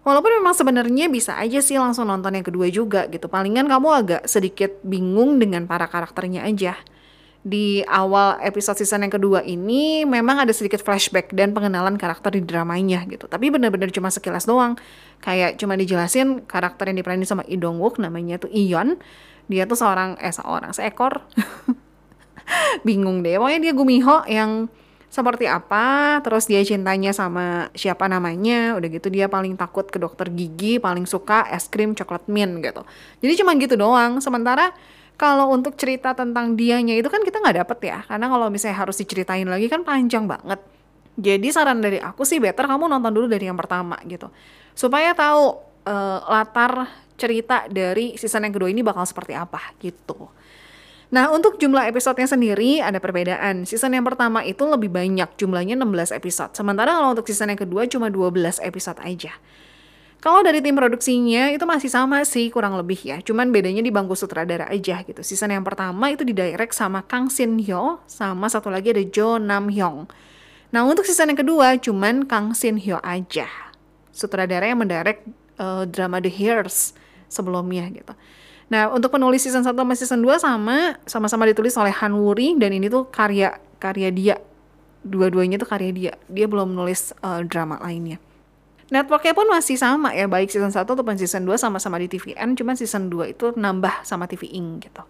Walaupun 0.02 0.42
memang 0.42 0.58
sebenarnya 0.58 1.14
bisa 1.14 1.38
aja 1.38 1.62
sih 1.62 1.78
langsung 1.78 2.10
nonton 2.10 2.34
yang 2.34 2.42
kedua 2.42 2.74
juga 2.74 3.06
gitu. 3.06 3.30
Palingan 3.30 3.70
kamu 3.70 3.88
agak 3.94 4.22
sedikit 4.26 4.82
bingung 4.82 5.38
dengan 5.38 5.70
para 5.70 5.86
karakternya 5.86 6.42
aja. 6.42 6.74
Di 7.42 7.86
awal 7.86 8.42
episode 8.42 8.82
season 8.82 9.06
yang 9.06 9.14
kedua 9.14 9.46
ini 9.46 10.06
memang 10.06 10.42
ada 10.42 10.54
sedikit 10.54 10.82
flashback 10.82 11.34
dan 11.34 11.54
pengenalan 11.54 12.02
karakter 12.02 12.34
di 12.34 12.42
dramanya 12.42 13.06
gitu. 13.06 13.30
Tapi 13.30 13.54
benar-benar 13.54 13.94
cuma 13.94 14.10
sekilas 14.10 14.50
doang. 14.50 14.74
Kayak 15.22 15.62
cuma 15.62 15.78
dijelasin 15.78 16.50
karakter 16.50 16.90
yang 16.90 16.98
diperanin 16.98 17.30
sama 17.30 17.46
Lee 17.46 17.62
Dong 17.62 17.78
Wook 17.78 18.02
namanya 18.02 18.42
tuh 18.42 18.50
Ion. 18.50 18.98
Dia 19.54 19.70
tuh 19.70 19.78
seorang 19.78 20.18
eh 20.18 20.34
seorang 20.34 20.74
seekor 20.74 21.22
bingung 22.88 23.22
deh. 23.22 23.38
Pokoknya 23.38 23.60
dia 23.70 23.74
Gumiho 23.74 24.18
yang 24.28 24.68
seperti 25.12 25.44
apa 25.44 26.24
terus 26.24 26.48
dia 26.48 26.64
cintanya 26.64 27.12
sama 27.12 27.68
siapa 27.76 28.08
namanya. 28.08 28.80
Udah 28.80 28.88
gitu 28.88 29.12
dia 29.12 29.28
paling 29.28 29.60
takut 29.60 29.88
ke 29.88 30.00
dokter 30.00 30.32
gigi 30.32 30.80
paling 30.80 31.04
suka 31.04 31.48
es 31.52 31.68
krim 31.68 31.92
coklat 31.92 32.26
mint 32.32 32.64
gitu. 32.64 32.82
Jadi 33.20 33.34
cuma 33.44 33.52
gitu 33.60 33.76
doang. 33.76 34.24
Sementara 34.24 34.72
kalau 35.20 35.54
untuk 35.54 35.78
cerita 35.78 36.16
tentang 36.18 36.58
dianya 36.58 36.98
itu 36.98 37.12
kan 37.12 37.22
kita 37.22 37.44
nggak 37.44 37.68
dapet 37.68 37.80
ya. 37.92 38.00
Karena 38.08 38.32
kalau 38.32 38.48
misalnya 38.48 38.78
harus 38.88 38.96
diceritain 38.98 39.46
lagi 39.46 39.68
kan 39.68 39.84
panjang 39.84 40.26
banget. 40.26 40.60
Jadi 41.20 41.48
saran 41.52 41.84
dari 41.84 42.00
aku 42.00 42.24
sih 42.24 42.40
better 42.40 42.66
kamu 42.66 42.88
nonton 42.88 43.12
dulu 43.12 43.28
dari 43.28 43.46
yang 43.46 43.60
pertama 43.60 44.00
gitu. 44.08 44.32
Supaya 44.72 45.12
tahu 45.12 45.60
uh, 45.86 46.20
latar 46.26 46.88
cerita 47.20 47.70
dari 47.70 48.18
season 48.18 48.50
yang 48.50 48.56
kedua 48.56 48.70
ini 48.74 48.82
bakal 48.82 49.06
seperti 49.06 49.38
apa 49.38 49.78
gitu 49.78 50.41
Nah, 51.12 51.28
untuk 51.28 51.60
jumlah 51.60 51.92
episodenya 51.92 52.24
sendiri 52.24 52.80
ada 52.80 52.96
perbedaan. 53.04 53.68
Season 53.68 53.92
yang 53.92 54.08
pertama 54.08 54.48
itu 54.48 54.64
lebih 54.64 54.88
banyak, 54.88 55.28
jumlahnya 55.36 55.76
16 55.76 56.16
episode. 56.16 56.56
Sementara 56.56 56.96
kalau 56.96 57.12
untuk 57.12 57.28
season 57.28 57.52
yang 57.52 57.60
kedua 57.60 57.84
cuma 57.92 58.08
12 58.08 58.64
episode 58.64 58.96
aja. 59.04 59.36
Kalau 60.22 60.46
dari 60.46 60.62
tim 60.62 60.78
produksinya 60.78 61.50
itu 61.50 61.66
masih 61.66 61.90
sama 61.90 62.22
sih 62.24 62.48
kurang 62.48 62.80
lebih 62.80 62.96
ya. 63.04 63.18
Cuman 63.20 63.52
bedanya 63.52 63.84
di 63.84 63.92
bangku 63.92 64.16
sutradara 64.16 64.70
aja 64.72 65.02
gitu. 65.04 65.20
Season 65.20 65.52
yang 65.52 65.66
pertama 65.66 66.14
itu 66.14 66.24
didirect 66.24 66.72
sama 66.78 67.04
Kang 67.04 67.28
Shin 67.28 67.58
Hyo, 67.60 68.00
sama 68.08 68.48
satu 68.48 68.70
lagi 68.70 68.94
ada 68.94 69.02
Jo 69.04 69.42
Nam 69.42 69.68
Hyung. 69.68 70.06
Nah 70.72 70.86
untuk 70.88 71.04
season 71.04 71.34
yang 71.34 71.42
kedua 71.42 71.76
cuman 71.82 72.30
Kang 72.30 72.54
Shin 72.54 72.78
Hyo 72.78 73.02
aja. 73.04 73.50
Sutradara 74.14 74.70
yang 74.70 74.80
mendirect 74.80 75.26
uh, 75.58 75.90
drama 75.90 76.22
The 76.22 76.30
Hears 76.30 76.94
sebelumnya 77.26 77.90
gitu. 77.90 78.14
Nah, 78.72 78.88
untuk 78.88 79.12
penulis 79.12 79.44
season 79.44 79.68
1 79.68 79.76
sama 79.76 79.94
season 80.00 80.24
2 80.24 80.40
sama, 80.40 80.96
sama-sama 81.04 81.44
ditulis 81.44 81.76
oleh 81.76 81.92
Han 81.92 82.16
Wuri 82.16 82.56
dan 82.56 82.72
ini 82.72 82.88
tuh 82.88 83.04
karya 83.12 83.60
karya 83.84 84.10
dia. 84.16 84.36
Dua-duanya 85.04 85.60
tuh 85.60 85.68
karya 85.68 85.92
dia. 85.92 86.14
Dia 86.32 86.48
belum 86.48 86.72
menulis 86.72 87.12
uh, 87.20 87.44
drama 87.44 87.84
lainnya. 87.84 88.16
Networknya 88.88 89.36
pun 89.36 89.48
masih 89.52 89.76
sama 89.76 90.16
ya, 90.16 90.28
baik 90.28 90.48
season 90.48 90.72
1 90.72 90.88
ataupun 90.88 91.20
season 91.20 91.44
2 91.44 91.60
sama-sama 91.60 92.00
di 92.00 92.08
TVN, 92.12 92.56
cuman 92.56 92.76
season 92.80 93.12
2 93.12 93.36
itu 93.36 93.52
nambah 93.56 94.08
sama 94.08 94.28
TV 94.28 94.52
Ing 94.52 94.80
gitu. 94.84 95.04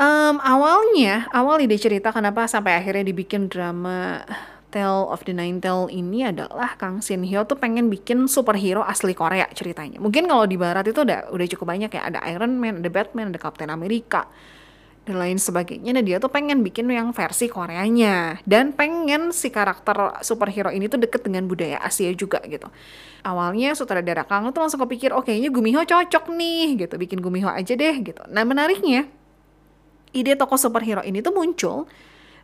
Um, 0.00 0.40
awalnya, 0.40 1.28
awal 1.32 1.60
ide 1.60 1.76
cerita 1.76 2.08
kenapa 2.08 2.48
sampai 2.48 2.80
akhirnya 2.80 3.04
dibikin 3.04 3.52
drama 3.52 4.24
Tale 4.70 5.10
of 5.10 5.26
the 5.26 5.34
Nine 5.34 5.58
Tail 5.58 5.90
ini 5.90 6.24
adalah 6.24 6.78
Kang 6.78 7.02
Shin 7.02 7.26
Hyo 7.26 7.42
tuh 7.44 7.58
pengen 7.58 7.90
bikin 7.90 8.30
superhero 8.30 8.86
asli 8.86 9.12
Korea 9.12 9.50
ceritanya. 9.50 9.98
Mungkin 9.98 10.30
kalau 10.30 10.46
di 10.46 10.54
barat 10.54 10.86
itu 10.86 11.02
udah 11.02 11.28
udah 11.34 11.46
cukup 11.50 11.66
banyak 11.74 11.90
ya, 11.90 12.02
ada 12.06 12.22
Iron 12.30 12.56
Man, 12.56 12.80
ada 12.80 12.90
Batman, 12.90 13.34
ada 13.34 13.40
Captain 13.42 13.68
America 13.68 14.30
dan 15.04 15.16
lain 15.18 15.42
sebagainya. 15.42 15.90
Nah 15.96 16.04
dia 16.04 16.22
tuh 16.22 16.30
pengen 16.30 16.62
bikin 16.62 16.86
yang 16.86 17.10
versi 17.10 17.50
Koreanya 17.50 18.38
dan 18.46 18.70
pengen 18.70 19.34
si 19.34 19.50
karakter 19.50 20.22
superhero 20.22 20.70
ini 20.70 20.86
tuh 20.86 21.02
deket 21.02 21.26
dengan 21.26 21.50
budaya 21.50 21.82
Asia 21.82 22.12
juga 22.14 22.38
gitu. 22.46 22.70
Awalnya 23.26 23.74
sutradara 23.74 24.24
Kang 24.24 24.48
tuh 24.54 24.62
langsung 24.64 24.80
kepikir, 24.80 25.10
oh 25.12 25.20
kayaknya 25.20 25.50
Gumiho 25.52 25.82
cocok 25.84 26.30
nih 26.32 26.86
gitu, 26.86 26.94
bikin 26.96 27.18
Gumiho 27.20 27.50
aja 27.50 27.74
deh 27.74 27.94
gitu. 28.00 28.22
Nah 28.30 28.46
menariknya, 28.46 29.08
ide 30.14 30.38
tokoh 30.38 30.56
superhero 30.56 31.02
ini 31.04 31.20
tuh 31.20 31.34
muncul 31.34 31.90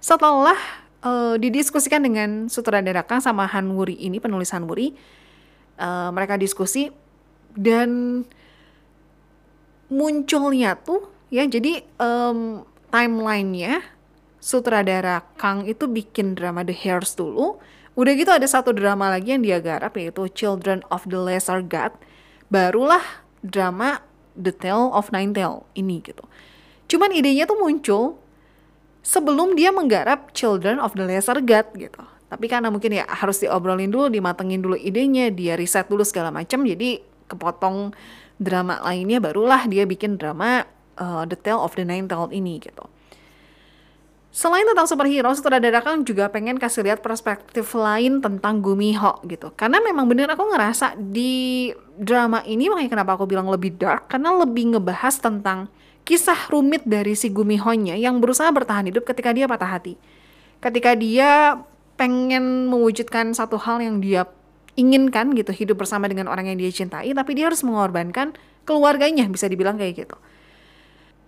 setelah 0.01 0.86
uh, 1.07 1.35
didiskusikan 1.39 2.03
dengan 2.03 2.51
sutradara 2.51 3.07
Kang 3.07 3.23
sama 3.23 3.47
Han 3.47 3.79
Wuri 3.79 3.95
ini 4.03 4.19
penulis 4.19 4.51
Han 4.51 4.67
Wuri. 4.67 4.91
Uh, 5.77 6.11
mereka 6.11 6.41
diskusi 6.41 6.89
dan 7.53 8.25
munculnya 9.93 10.75
tuh 10.81 11.13
ya 11.29 11.45
jadi 11.45 11.85
um, 12.01 12.65
timelinenya 12.91 13.85
sutradara 14.43 15.23
Kang 15.39 15.69
itu 15.69 15.87
bikin 15.87 16.35
drama 16.35 16.67
The 16.67 16.75
Hairs 16.75 17.15
dulu. 17.15 17.63
Udah 17.97 18.13
gitu 18.13 18.29
ada 18.29 18.45
satu 18.45 18.77
drama 18.77 19.09
lagi 19.09 19.33
yang 19.33 19.41
dia 19.41 19.57
garap 19.57 19.97
yaitu 19.97 20.29
Children 20.33 20.85
of 20.93 21.09
the 21.09 21.17
Lesser 21.17 21.65
God. 21.65 21.97
Barulah 22.53 23.25
drama 23.41 24.05
The 24.37 24.53
Tale 24.53 24.93
of 24.93 25.09
Nine 25.13 25.33
Tail 25.33 25.65
ini 25.73 26.05
gitu. 26.05 26.25
Cuman 26.87 27.11
idenya 27.11 27.49
tuh 27.49 27.57
muncul 27.57 28.21
sebelum 29.07 29.55
dia 29.55 29.71
menggarap 29.71 30.35
Children 30.35 30.83
of 30.83 30.99
the 30.99 31.07
Lesser 31.07 31.39
God 31.39 31.71
gitu 31.79 32.03
tapi 32.27 32.51
karena 32.51 32.75
mungkin 32.75 32.91
ya 32.91 33.07
harus 33.07 33.39
diobrolin 33.39 33.95
dulu 33.95 34.11
dimatengin 34.11 34.59
dulu 34.59 34.75
idenya 34.75 35.31
dia 35.31 35.55
riset 35.55 35.87
dulu 35.87 36.03
segala 36.03 36.35
macam 36.35 36.67
jadi 36.67 36.99
kepotong 37.31 37.95
drama 38.43 38.83
lainnya 38.83 39.23
barulah 39.23 39.65
dia 39.71 39.87
bikin 39.87 40.19
drama 40.19 40.67
uh, 40.99 41.23
The 41.25 41.39
Tale 41.39 41.63
of 41.63 41.79
the 41.79 41.85
Nine 41.87 42.11
Tailed 42.11 42.33
ini 42.33 42.61
gitu. 42.61 42.85
Selain 44.37 44.69
tentang 44.69 44.85
superhero, 44.85 45.33
sutradara 45.33 45.81
kan 45.81 46.05
juga 46.05 46.29
pengen 46.29 46.61
kasih 46.61 46.85
lihat 46.85 47.01
perspektif 47.01 47.73
lain 47.73 48.21
tentang 48.21 48.61
Gumiho 48.61 49.25
gitu. 49.25 49.49
Karena 49.57 49.81
memang 49.81 50.05
bener 50.05 50.29
aku 50.29 50.45
ngerasa 50.53 50.93
di 51.01 51.73
drama 51.97 52.45
ini 52.45 52.69
makanya 52.69 53.01
kenapa 53.01 53.17
aku 53.17 53.25
bilang 53.25 53.49
lebih 53.49 53.81
dark 53.81 54.13
karena 54.13 54.37
lebih 54.37 54.77
ngebahas 54.77 55.17
tentang 55.17 55.73
kisah 56.07 56.47
rumit 56.55 56.87
dari 56.87 57.19
si 57.19 57.35
Gumiho-nya 57.35 57.99
yang 57.99 58.23
berusaha 58.23 58.47
bertahan 58.55 58.87
hidup 58.87 59.03
ketika 59.03 59.35
dia 59.35 59.51
patah 59.51 59.67
hati. 59.67 59.99
Ketika 60.63 60.95
dia 60.95 61.59
pengen 61.99 62.71
mewujudkan 62.71 63.35
satu 63.35 63.59
hal 63.59 63.83
yang 63.83 63.99
dia 63.99 64.31
inginkan 64.79 65.35
gitu 65.35 65.51
hidup 65.51 65.83
bersama 65.83 66.07
dengan 66.07 66.31
orang 66.31 66.53
yang 66.53 66.61
dia 66.61 66.71
cintai 66.71 67.11
tapi 67.17 67.33
dia 67.33 67.49
harus 67.49 67.65
mengorbankan 67.65 68.37
keluarganya 68.63 69.27
bisa 69.27 69.51
dibilang 69.51 69.75
kayak 69.75 70.07
gitu. 70.07 70.17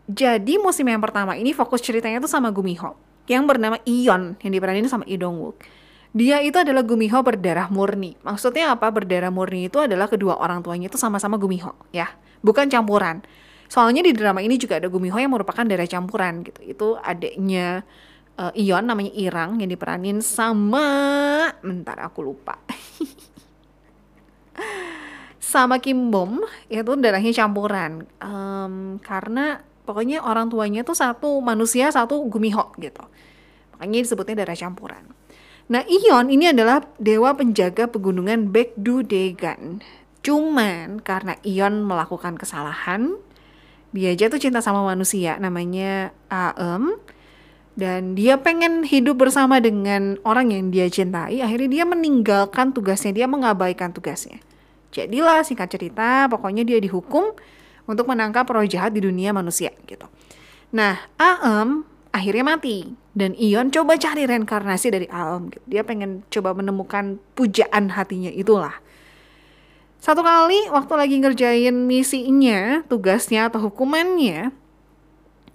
Jadi 0.08 0.56
musim 0.56 0.88
yang 0.88 1.02
pertama 1.02 1.35
ini 1.35 1.52
fokus 1.52 1.82
ceritanya 1.82 2.23
tuh 2.23 2.30
sama 2.30 2.54
Gumiho 2.54 2.97
yang 3.28 3.44
bernama 3.44 3.76
Ion 3.85 4.38
yang 4.40 4.52
diperanin 4.54 4.87
sama 4.88 5.04
Lee 5.04 5.20
Dong 5.20 5.37
Wook. 5.42 5.61
Dia 6.16 6.40
itu 6.40 6.56
adalah 6.56 6.80
Gumiho 6.80 7.20
berdarah 7.20 7.68
murni. 7.68 8.16
Maksudnya 8.25 8.73
apa? 8.73 8.88
Berdarah 8.88 9.28
murni 9.28 9.68
itu 9.68 9.76
adalah 9.76 10.08
kedua 10.08 10.40
orang 10.40 10.64
tuanya 10.64 10.88
itu 10.88 10.97
sama-sama 10.97 11.37
Gumiho, 11.37 11.76
ya. 11.92 12.08
Bukan 12.40 12.73
campuran. 12.73 13.20
Soalnya 13.68 14.00
di 14.00 14.16
drama 14.16 14.40
ini 14.40 14.56
juga 14.56 14.80
ada 14.80 14.88
Gumiho 14.88 15.16
yang 15.20 15.32
merupakan 15.32 15.62
darah 15.62 15.84
campuran 15.84 16.40
gitu. 16.42 16.60
Itu 16.64 16.88
adiknya 16.98 17.84
uh, 18.40 18.52
Ion 18.56 18.88
namanya 18.88 19.12
Irang 19.12 19.60
yang 19.60 19.68
diperanin 19.68 20.25
sama 20.25 20.88
bentar 21.60 22.00
aku 22.00 22.25
lupa. 22.25 22.56
sama 25.48 25.80
Kim 25.80 26.12
Bom 26.12 26.44
itu 26.68 26.92
darahnya 27.00 27.32
campuran 27.32 28.04
um, 28.20 29.00
karena 29.00 29.64
pokoknya 29.88 30.20
orang 30.20 30.52
tuanya 30.52 30.84
tuh 30.84 30.92
satu 30.92 31.40
manusia 31.40 31.88
satu 31.88 32.20
gumiho 32.28 32.76
gitu 32.76 33.00
makanya 33.72 34.04
disebutnya 34.04 34.44
darah 34.44 34.58
campuran 34.58 35.08
nah 35.72 35.80
Ion 35.88 36.28
ini 36.28 36.52
adalah 36.52 36.84
dewa 37.00 37.32
penjaga 37.32 37.88
pegunungan 37.88 38.52
Baekdu 38.52 39.00
Degan 39.08 39.80
cuman 40.20 41.00
karena 41.00 41.40
Ion 41.40 41.80
melakukan 41.80 42.37
kesalahan 42.37 43.16
dia 43.95 44.12
jatuh 44.12 44.40
cinta 44.40 44.61
sama 44.61 44.85
manusia 44.85 45.40
namanya 45.40 46.12
Aem 46.28 46.97
dan 47.78 48.18
dia 48.18 48.37
pengen 48.37 48.83
hidup 48.83 49.23
bersama 49.23 49.62
dengan 49.62 50.18
orang 50.26 50.50
yang 50.50 50.68
dia 50.68 50.90
cintai 50.90 51.40
akhirnya 51.40 51.71
dia 51.71 51.85
meninggalkan 51.87 52.75
tugasnya 52.75 53.14
dia 53.14 53.26
mengabaikan 53.30 53.95
tugasnya 53.95 54.42
Jadilah 54.88 55.45
singkat 55.45 55.68
cerita, 55.68 56.26
pokoknya 56.33 56.64
dia 56.64 56.80
dihukum 56.80 57.37
untuk 57.85 58.09
menangkap 58.09 58.49
roh 58.49 58.64
jahat 58.64 58.97
di 58.97 59.04
dunia 59.04 59.37
manusia 59.37 59.73
gitu. 59.85 60.09
Nah, 60.73 60.97
Aem 61.21 61.85
akhirnya 62.12 62.57
mati 62.57 62.97
dan 63.12 63.37
Ion 63.37 63.68
coba 63.68 64.00
cari 64.00 64.25
reinkarnasi 64.25 64.88
dari 64.88 65.07
Aem. 65.12 65.52
Gitu. 65.52 65.64
Dia 65.68 65.83
pengen 65.85 66.25
coba 66.33 66.57
menemukan 66.57 67.21
pujaan 67.37 67.92
hatinya 67.92 68.33
itulah. 68.33 68.80
Satu 69.99 70.23
kali 70.23 70.71
waktu 70.71 70.93
lagi 70.95 71.17
ngerjain 71.19 71.75
misinya, 71.75 72.87
tugasnya 72.87 73.50
atau 73.50 73.69
hukumannya, 73.69 74.55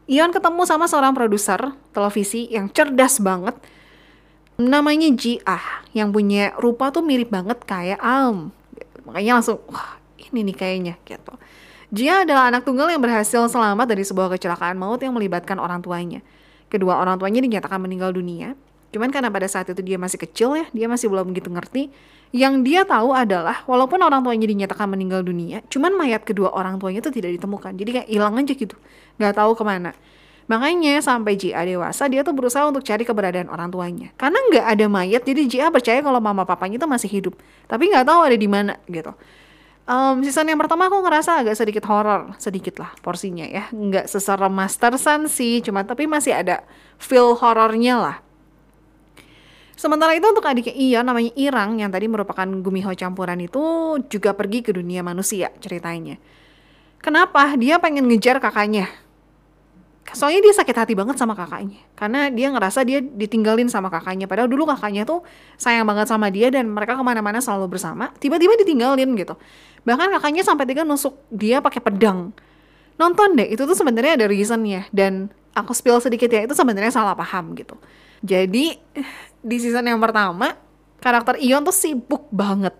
Ion 0.04 0.36
ketemu 0.36 0.68
sama 0.68 0.84
seorang 0.84 1.16
produser 1.16 1.72
televisi 1.96 2.52
yang 2.52 2.68
cerdas 2.68 3.24
banget. 3.24 3.56
Namanya 4.60 5.08
Ji 5.16 5.40
Ah, 5.48 5.82
yang 5.96 6.12
punya 6.12 6.52
rupa 6.60 6.92
tuh 6.92 7.02
mirip 7.02 7.32
banget 7.32 7.64
kayak 7.64 7.98
Aem 8.04 8.52
makanya 9.04 9.40
langsung 9.40 9.62
wah 9.70 10.00
ini 10.18 10.42
nih 10.50 10.56
kayaknya 10.58 10.94
gitu 11.06 11.34
Jia 11.94 12.26
adalah 12.26 12.50
anak 12.50 12.66
tunggal 12.66 12.90
yang 12.90 13.06
berhasil 13.06 13.46
selamat 13.46 13.86
dari 13.86 14.02
sebuah 14.02 14.34
kecelakaan 14.34 14.82
maut 14.82 14.98
yang 14.98 15.14
melibatkan 15.14 15.62
orang 15.62 15.78
tuanya. 15.78 16.26
Kedua 16.66 16.98
orang 16.98 17.22
tuanya 17.22 17.38
dinyatakan 17.38 17.78
meninggal 17.78 18.10
dunia. 18.10 18.58
Cuman 18.94 19.10
karena 19.10 19.34
pada 19.34 19.50
saat 19.50 19.66
itu 19.74 19.82
dia 19.82 19.98
masih 19.98 20.22
kecil 20.22 20.54
ya, 20.54 20.66
dia 20.70 20.86
masih 20.86 21.10
belum 21.10 21.34
begitu 21.34 21.50
ngerti. 21.50 21.90
Yang 22.34 22.54
dia 22.66 22.82
tahu 22.86 23.14
adalah 23.14 23.66
walaupun 23.66 23.98
orang 24.02 24.22
tuanya 24.22 24.46
dinyatakan 24.46 24.86
meninggal 24.90 25.26
dunia, 25.26 25.66
cuman 25.70 25.98
mayat 25.98 26.22
kedua 26.22 26.54
orang 26.54 26.78
tuanya 26.78 27.02
itu 27.02 27.10
tidak 27.10 27.42
ditemukan. 27.42 27.74
Jadi 27.74 27.90
kayak 27.90 28.08
hilang 28.10 28.38
aja 28.38 28.54
gitu, 28.54 28.78
nggak 29.18 29.34
tahu 29.38 29.52
ke 29.58 29.64
mana. 29.66 29.92
Makanya 30.46 31.02
sampai 31.02 31.40
Jia 31.40 31.66
dewasa 31.66 32.06
dia 32.10 32.22
tuh 32.22 32.36
berusaha 32.36 32.66
untuk 32.70 32.86
cari 32.86 33.02
keberadaan 33.02 33.50
orang 33.50 33.70
tuanya. 33.74 34.08
Karena 34.18 34.38
nggak 34.50 34.66
ada 34.66 34.86
mayat, 34.90 35.22
jadi 35.26 35.42
Jia 35.46 35.68
percaya 35.74 36.02
kalau 36.06 36.22
mama 36.22 36.46
papanya 36.46 36.78
itu 36.78 36.88
masih 36.90 37.10
hidup. 37.10 37.34
Tapi 37.66 37.90
nggak 37.90 38.06
tahu 38.06 38.20
ada 38.30 38.38
di 38.38 38.50
mana 38.50 38.78
gitu 38.86 39.14
um, 39.88 40.24
season 40.24 40.48
yang 40.48 40.60
pertama 40.60 40.88
aku 40.88 41.00
ngerasa 41.04 41.44
agak 41.44 41.56
sedikit 41.58 41.84
horror 41.88 42.36
sedikit 42.40 42.80
lah 42.80 42.92
porsinya 43.04 43.46
ya 43.48 43.68
nggak 43.72 44.08
seserem 44.08 44.52
Master 44.52 44.96
Sun 44.96 45.28
sih 45.28 45.60
cuma 45.64 45.84
tapi 45.84 46.08
masih 46.08 46.36
ada 46.36 46.64
feel 47.00 47.36
horornya 47.36 47.96
lah 48.00 48.16
Sementara 49.84 50.16
itu 50.16 50.24
untuk 50.24 50.48
adiknya 50.48 50.72
Iya 50.72 51.00
namanya 51.04 51.36
Irang 51.36 51.76
yang 51.76 51.92
tadi 51.92 52.08
merupakan 52.08 52.48
Gumiho 52.48 52.96
campuran 52.96 53.36
itu 53.44 53.60
juga 54.08 54.32
pergi 54.32 54.64
ke 54.64 54.72
dunia 54.72 55.04
manusia 55.04 55.52
ceritanya. 55.60 56.16
Kenapa? 57.04 57.60
Dia 57.60 57.84
pengen 57.84 58.08
ngejar 58.08 58.40
kakaknya. 58.40 58.88
Soalnya 60.16 60.40
dia 60.40 60.56
sakit 60.56 60.72
hati 60.72 60.94
banget 60.96 61.20
sama 61.20 61.36
kakaknya. 61.36 61.84
Karena 62.00 62.32
dia 62.32 62.48
ngerasa 62.56 62.88
dia 62.88 63.04
ditinggalin 63.04 63.68
sama 63.68 63.92
kakaknya. 63.92 64.24
Padahal 64.24 64.48
dulu 64.48 64.64
kakaknya 64.72 65.04
tuh 65.04 65.20
sayang 65.60 65.84
banget 65.84 66.08
sama 66.08 66.32
dia 66.32 66.48
dan 66.48 66.72
mereka 66.72 66.96
ke 66.96 67.04
mana-mana 67.04 67.44
selalu 67.44 67.76
bersama. 67.76 68.08
Tiba-tiba 68.24 68.56
ditinggalin 68.64 69.20
gitu. 69.20 69.36
Bahkan 69.84 70.16
kakaknya 70.16 70.48
sampai 70.48 70.64
tiga 70.64 70.88
nusuk 70.88 71.20
dia 71.28 71.60
pakai 71.60 71.84
pedang. 71.84 72.32
Nonton 72.96 73.36
deh 73.36 73.52
itu 73.52 73.68
tuh 73.68 73.76
sebenarnya 73.76 74.16
ada 74.16 74.32
reasonnya. 74.32 74.88
Dan 74.96 75.28
aku 75.52 75.76
spill 75.76 76.00
sedikit 76.00 76.32
ya 76.32 76.48
itu 76.48 76.56
sebenarnya 76.56 76.96
salah 76.96 77.20
paham 77.20 77.52
gitu. 77.60 77.76
Jadi 78.24 78.80
di 79.44 79.60
season 79.60 79.84
yang 79.84 80.00
pertama 80.00 80.56
karakter 81.04 81.36
Ion 81.44 81.68
tuh 81.68 81.76
sibuk 81.76 82.32
banget. 82.32 82.72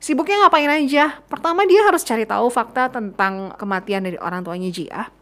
Sibuknya 0.00 0.48
ngapain 0.48 0.72
aja? 0.72 1.20
Pertama 1.28 1.68
dia 1.68 1.84
harus 1.84 2.00
cari 2.00 2.24
tahu 2.24 2.48
fakta 2.48 2.88
tentang 2.88 3.52
kematian 3.60 4.00
dari 4.00 4.16
orang 4.16 4.40
tuanya 4.40 4.72
Jia. 4.72 5.12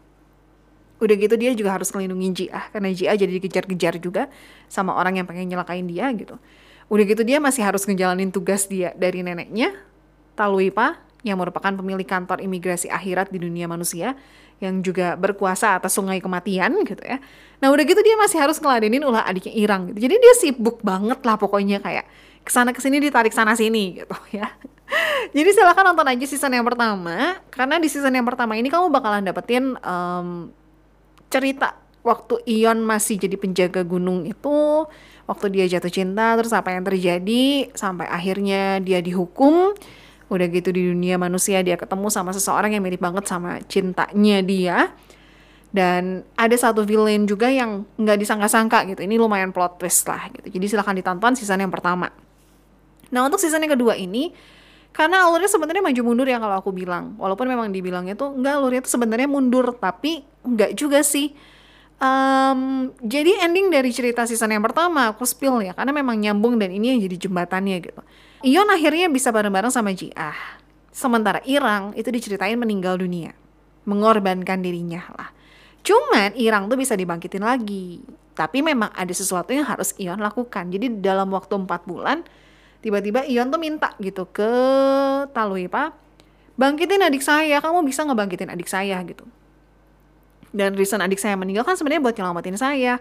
Udah 1.03 1.15
gitu 1.19 1.35
dia 1.35 1.51
juga 1.51 1.75
harus 1.75 1.91
melindungi 1.91 2.47
Jia 2.47 2.71
karena 2.71 2.95
Jia 2.95 3.11
jadi 3.19 3.27
dikejar-kejar 3.27 3.99
juga 3.99 4.31
sama 4.71 4.95
orang 4.95 5.19
yang 5.19 5.27
pengen 5.27 5.51
nyelakain 5.51 5.83
dia 5.83 6.07
gitu. 6.15 6.39
Udah 6.87 7.03
gitu 7.03 7.27
dia 7.27 7.43
masih 7.43 7.67
harus 7.67 7.83
ngejalanin 7.83 8.31
tugas 8.31 8.71
dia 8.71 8.95
dari 8.95 9.19
neneknya 9.19 9.75
Taluipa 10.39 10.95
yang 11.23 11.35
merupakan 11.35 11.71
pemilik 11.75 12.07
kantor 12.07 12.39
imigrasi 12.39 12.87
akhirat 12.87 13.27
di 13.27 13.43
dunia 13.43 13.67
manusia 13.67 14.15
yang 14.59 14.83
juga 14.83 15.15
berkuasa 15.15 15.79
atas 15.79 15.95
sungai 15.95 16.19
kematian 16.19 16.83
gitu 16.83 16.99
ya. 17.03 17.19
Nah 17.63 17.67
udah 17.71 17.83
gitu 17.83 17.99
dia 18.03 18.15
masih 18.19 18.39
harus 18.39 18.59
ngeladenin 18.59 19.03
ulah 19.03 19.23
adiknya 19.23 19.55
Irang 19.55 19.91
gitu. 19.91 20.07
Jadi 20.07 20.15
dia 20.19 20.33
sibuk 20.39 20.83
banget 20.83 21.19
lah 21.23 21.35
pokoknya 21.39 21.79
kayak 21.79 22.07
ke 22.43 22.51
sana 22.51 22.71
ke 22.71 22.79
sini 22.79 22.99
ditarik 23.03 23.31
sana 23.31 23.55
sini 23.55 24.03
gitu 24.03 24.15
ya. 24.35 24.47
Jadi 25.35 25.49
silahkan 25.55 25.83
nonton 25.91 26.07
aja 26.07 26.25
season 26.27 26.51
yang 26.55 26.67
pertama 26.67 27.39
karena 27.51 27.75
di 27.79 27.87
season 27.87 28.15
yang 28.15 28.27
pertama 28.27 28.55
ini 28.55 28.67
kamu 28.67 28.91
bakalan 28.91 29.23
dapetin 29.23 29.75
um, 29.79 30.51
cerita 31.29 31.77
waktu 32.01 32.41
Ion 32.47 32.81
masih 32.81 33.19
jadi 33.19 33.35
penjaga 33.35 33.83
gunung 33.83 34.23
itu 34.25 34.87
waktu 35.29 35.45
dia 35.53 35.65
jatuh 35.67 35.91
cinta 35.91 36.33
terus 36.39 36.55
apa 36.55 36.73
yang 36.73 36.81
terjadi 36.81 37.69
sampai 37.75 38.07
akhirnya 38.09 38.81
dia 38.81 39.03
dihukum 39.03 39.75
udah 40.29 40.45
gitu 40.49 40.69
di 40.69 40.93
dunia 40.93 41.17
manusia 41.17 41.59
dia 41.65 41.73
ketemu 41.75 42.07
sama 42.13 42.29
seseorang 42.31 42.77
yang 42.77 42.85
mirip 42.85 43.01
banget 43.01 43.25
sama 43.25 43.59
cintanya 43.65 44.39
dia. 44.45 44.77
Dan 45.69 46.25
ada 46.33 46.55
satu 46.57 46.81
villain 46.81 47.29
juga 47.29 47.45
yang 47.45 47.85
nggak 47.97 48.17
disangka-sangka 48.17 48.89
gitu. 48.89 49.05
Ini 49.05 49.21
lumayan 49.21 49.53
plot 49.53 49.77
twist 49.77 50.05
lah 50.09 50.29
gitu. 50.33 50.49
Jadi 50.57 50.65
silahkan 50.65 50.97
ditonton 50.97 51.37
season 51.37 51.61
yang 51.61 51.69
pertama. 51.69 52.09
Nah 53.13 53.21
untuk 53.25 53.37
season 53.37 53.61
yang 53.61 53.77
kedua 53.77 53.93
ini 53.93 54.33
karena 54.89 55.29
alurnya 55.29 55.45
sebenarnya 55.45 55.85
maju 55.85 56.01
mundur 56.01 56.25
ya 56.25 56.41
kalau 56.41 56.55
aku 56.57 56.73
bilang. 56.73 57.13
Walaupun 57.21 57.45
memang 57.45 57.69
dibilangnya 57.69 58.17
tuh 58.17 58.33
enggak 58.33 58.53
alurnya 58.57 58.81
tuh 58.81 58.91
sebenarnya 58.97 59.29
mundur 59.29 59.77
tapi 59.77 60.25
enggak 60.41 60.73
juga 60.73 61.05
sih. 61.05 61.37
Um, 61.99 62.89
jadi 63.03 63.43
ending 63.43 63.69
dari 63.69 63.91
cerita 63.91 64.23
season 64.23 64.55
yang 64.55 64.63
pertama 64.63 65.11
aku 65.11 65.27
spill 65.27 65.59
ya 65.59 65.75
karena 65.75 65.91
memang 65.91 66.15
nyambung 66.15 66.55
dan 66.55 66.71
ini 66.71 66.95
yang 66.95 66.99
jadi 67.05 67.29
jembatannya 67.29 67.77
gitu. 67.83 68.01
Ion 68.43 68.69
akhirnya 68.71 69.11
bisa 69.11 69.29
bareng-bareng 69.35 69.71
sama 69.71 69.91
Jiah. 69.91 70.35
Sementara 70.95 71.43
Irang 71.43 71.91
itu 71.95 72.07
diceritain 72.07 72.55
meninggal 72.55 72.99
dunia. 72.99 73.35
Mengorbankan 73.83 74.63
dirinya 74.63 75.03
lah. 75.15 75.29
Cuman 75.83 76.35
Irang 76.39 76.71
tuh 76.71 76.79
bisa 76.79 76.95
dibangkitin 76.95 77.43
lagi. 77.43 78.03
Tapi 78.35 78.63
memang 78.63 78.91
ada 78.95 79.11
sesuatu 79.11 79.51
yang 79.51 79.67
harus 79.67 79.91
Ion 79.99 80.23
lakukan. 80.23 80.71
Jadi 80.71 81.03
dalam 81.03 81.31
waktu 81.35 81.51
4 81.51 81.67
bulan 81.83 82.23
tiba-tiba 82.79 83.27
Ion 83.27 83.51
tuh 83.51 83.59
minta 83.59 83.91
gitu 83.99 84.23
ke 84.31 84.51
Taluipa 85.35 85.91
bangkitin 86.55 87.03
adik 87.03 87.23
saya, 87.23 87.59
kamu 87.59 87.83
bisa 87.87 88.03
ngebangkitin 88.07 88.51
adik 88.51 88.67
saya 88.67 88.99
gitu 89.03 89.27
dan 90.49 90.73
reason 90.73 91.01
adik 91.01 91.21
saya 91.21 91.37
meninggal 91.37 91.65
kan 91.65 91.77
sebenarnya 91.77 92.01
buat 92.01 92.15
nyelamatin 92.17 92.57
saya 92.57 92.97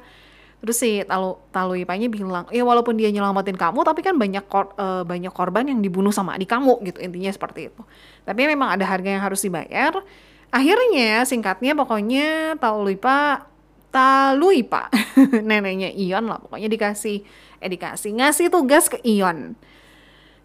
terus 0.58 0.76
si 0.78 1.02
Talu 1.06 1.38
Talu 1.54 1.86
Ipanya 1.86 2.10
bilang 2.10 2.50
ya 2.50 2.66
walaupun 2.66 2.98
dia 2.98 3.14
nyelamatin 3.14 3.54
kamu 3.54 3.86
tapi 3.86 4.02
kan 4.02 4.18
banyak 4.18 4.42
kor, 4.50 4.74
uh, 4.74 5.06
banyak 5.06 5.30
korban 5.30 5.70
yang 5.70 5.78
dibunuh 5.78 6.10
sama 6.10 6.34
adik 6.34 6.50
kamu 6.50 6.82
gitu 6.82 6.98
intinya 6.98 7.30
seperti 7.30 7.70
itu 7.70 7.82
tapi 8.26 8.46
memang 8.50 8.74
ada 8.74 8.82
harga 8.82 9.06
yang 9.06 9.22
harus 9.22 9.38
dibayar 9.42 10.02
akhirnya 10.50 11.22
singkatnya 11.22 11.78
pokoknya 11.78 12.58
Talu 12.58 12.98
Ipa 12.98 13.46
Talu 13.94 14.48
Ipa 14.58 14.90
neneknya 15.48 15.94
Ion 15.94 16.26
lah 16.26 16.42
pokoknya 16.42 16.66
dikasih 16.66 17.22
eh 17.62 17.70
dikasih 17.70 18.18
ngasih 18.18 18.50
tugas 18.50 18.90
ke 18.90 18.98
Ion 19.06 19.54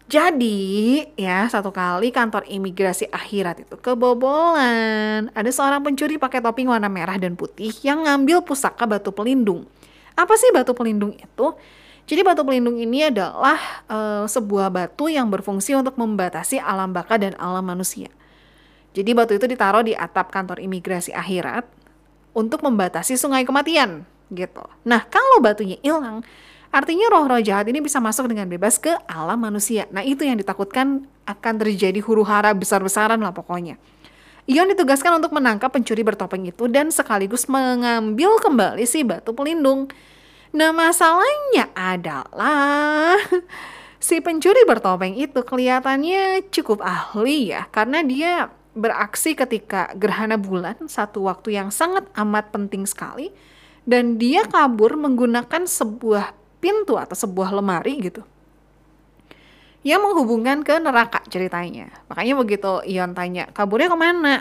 jadi 0.04 1.00
ya 1.16 1.48
satu 1.48 1.72
kali 1.72 2.12
kantor 2.12 2.44
imigrasi 2.44 3.08
akhirat 3.08 3.64
itu 3.64 3.80
kebobolan. 3.80 5.32
Ada 5.32 5.48
seorang 5.48 5.80
pencuri 5.80 6.20
pakai 6.20 6.44
topping 6.44 6.68
warna 6.68 6.92
merah 6.92 7.16
dan 7.16 7.40
putih 7.40 7.72
yang 7.80 8.04
ngambil 8.04 8.44
pusaka 8.44 8.84
batu 8.84 9.16
pelindung. 9.16 9.64
Apa 10.14 10.34
sih 10.38 10.50
batu 10.54 10.74
pelindung 10.74 11.14
itu? 11.14 11.46
Jadi 12.04 12.20
batu 12.20 12.44
pelindung 12.44 12.76
ini 12.76 13.08
adalah 13.08 13.56
uh, 13.88 14.24
sebuah 14.28 14.68
batu 14.68 15.08
yang 15.08 15.32
berfungsi 15.32 15.72
untuk 15.74 15.96
membatasi 15.96 16.60
alam 16.60 16.92
baka 16.92 17.16
dan 17.16 17.32
alam 17.40 17.64
manusia. 17.64 18.12
Jadi 18.94 19.10
batu 19.16 19.32
itu 19.34 19.48
ditaruh 19.48 19.82
di 19.82 19.96
atap 19.96 20.30
kantor 20.30 20.60
imigrasi 20.60 21.10
akhirat 21.10 21.66
untuk 22.36 22.62
membatasi 22.62 23.16
sungai 23.16 23.42
kematian 23.42 24.04
gitu. 24.30 24.62
Nah 24.86 25.02
kalau 25.08 25.40
batunya 25.42 25.80
hilang, 25.80 26.22
Artinya 26.74 27.06
roh-roh 27.06 27.38
jahat 27.38 27.70
ini 27.70 27.78
bisa 27.78 28.02
masuk 28.02 28.26
dengan 28.26 28.50
bebas 28.50 28.82
ke 28.82 28.90
alam 29.06 29.38
manusia. 29.38 29.86
Nah 29.94 30.02
itu 30.02 30.26
yang 30.26 30.34
ditakutkan 30.34 31.06
akan 31.22 31.54
terjadi 31.62 32.02
huru 32.02 32.26
hara 32.26 32.50
besar-besaran 32.50 33.22
lah 33.22 33.30
pokoknya. 33.30 33.78
Ion 34.44 34.68
ditugaskan 34.68 35.24
untuk 35.24 35.32
menangkap 35.32 35.72
pencuri 35.72 36.04
bertopeng 36.04 36.44
itu 36.44 36.68
dan 36.68 36.92
sekaligus 36.92 37.48
mengambil 37.48 38.36
kembali 38.44 38.84
si 38.84 39.00
batu 39.00 39.32
pelindung. 39.32 39.88
Nah 40.52 40.68
masalahnya 40.68 41.72
adalah 41.72 43.16
si 44.04 44.20
pencuri 44.20 44.68
bertopeng 44.68 45.16
itu 45.16 45.40
kelihatannya 45.40 46.44
cukup 46.52 46.84
ahli 46.84 47.56
ya 47.56 47.64
karena 47.72 48.04
dia 48.04 48.52
beraksi 48.76 49.32
ketika 49.32 49.96
gerhana 49.96 50.36
bulan 50.36 50.76
satu 50.92 51.24
waktu 51.24 51.56
yang 51.56 51.72
sangat 51.72 52.04
amat 52.12 52.52
penting 52.52 52.84
sekali 52.84 53.32
dan 53.88 54.20
dia 54.20 54.44
kabur 54.44 54.92
menggunakan 54.98 55.64
sebuah 55.64 56.36
pintu 56.60 57.00
atau 57.00 57.16
sebuah 57.16 57.48
lemari 57.54 57.96
gitu 58.02 58.20
yang 59.84 60.00
menghubungkan 60.00 60.64
ke 60.64 60.80
neraka 60.80 61.20
ceritanya. 61.28 61.92
Makanya 62.08 62.34
begitu 62.40 62.80
Ion 62.88 63.12
tanya, 63.12 63.52
kaburnya 63.52 63.92
ke 63.92 63.98
mana? 64.00 64.34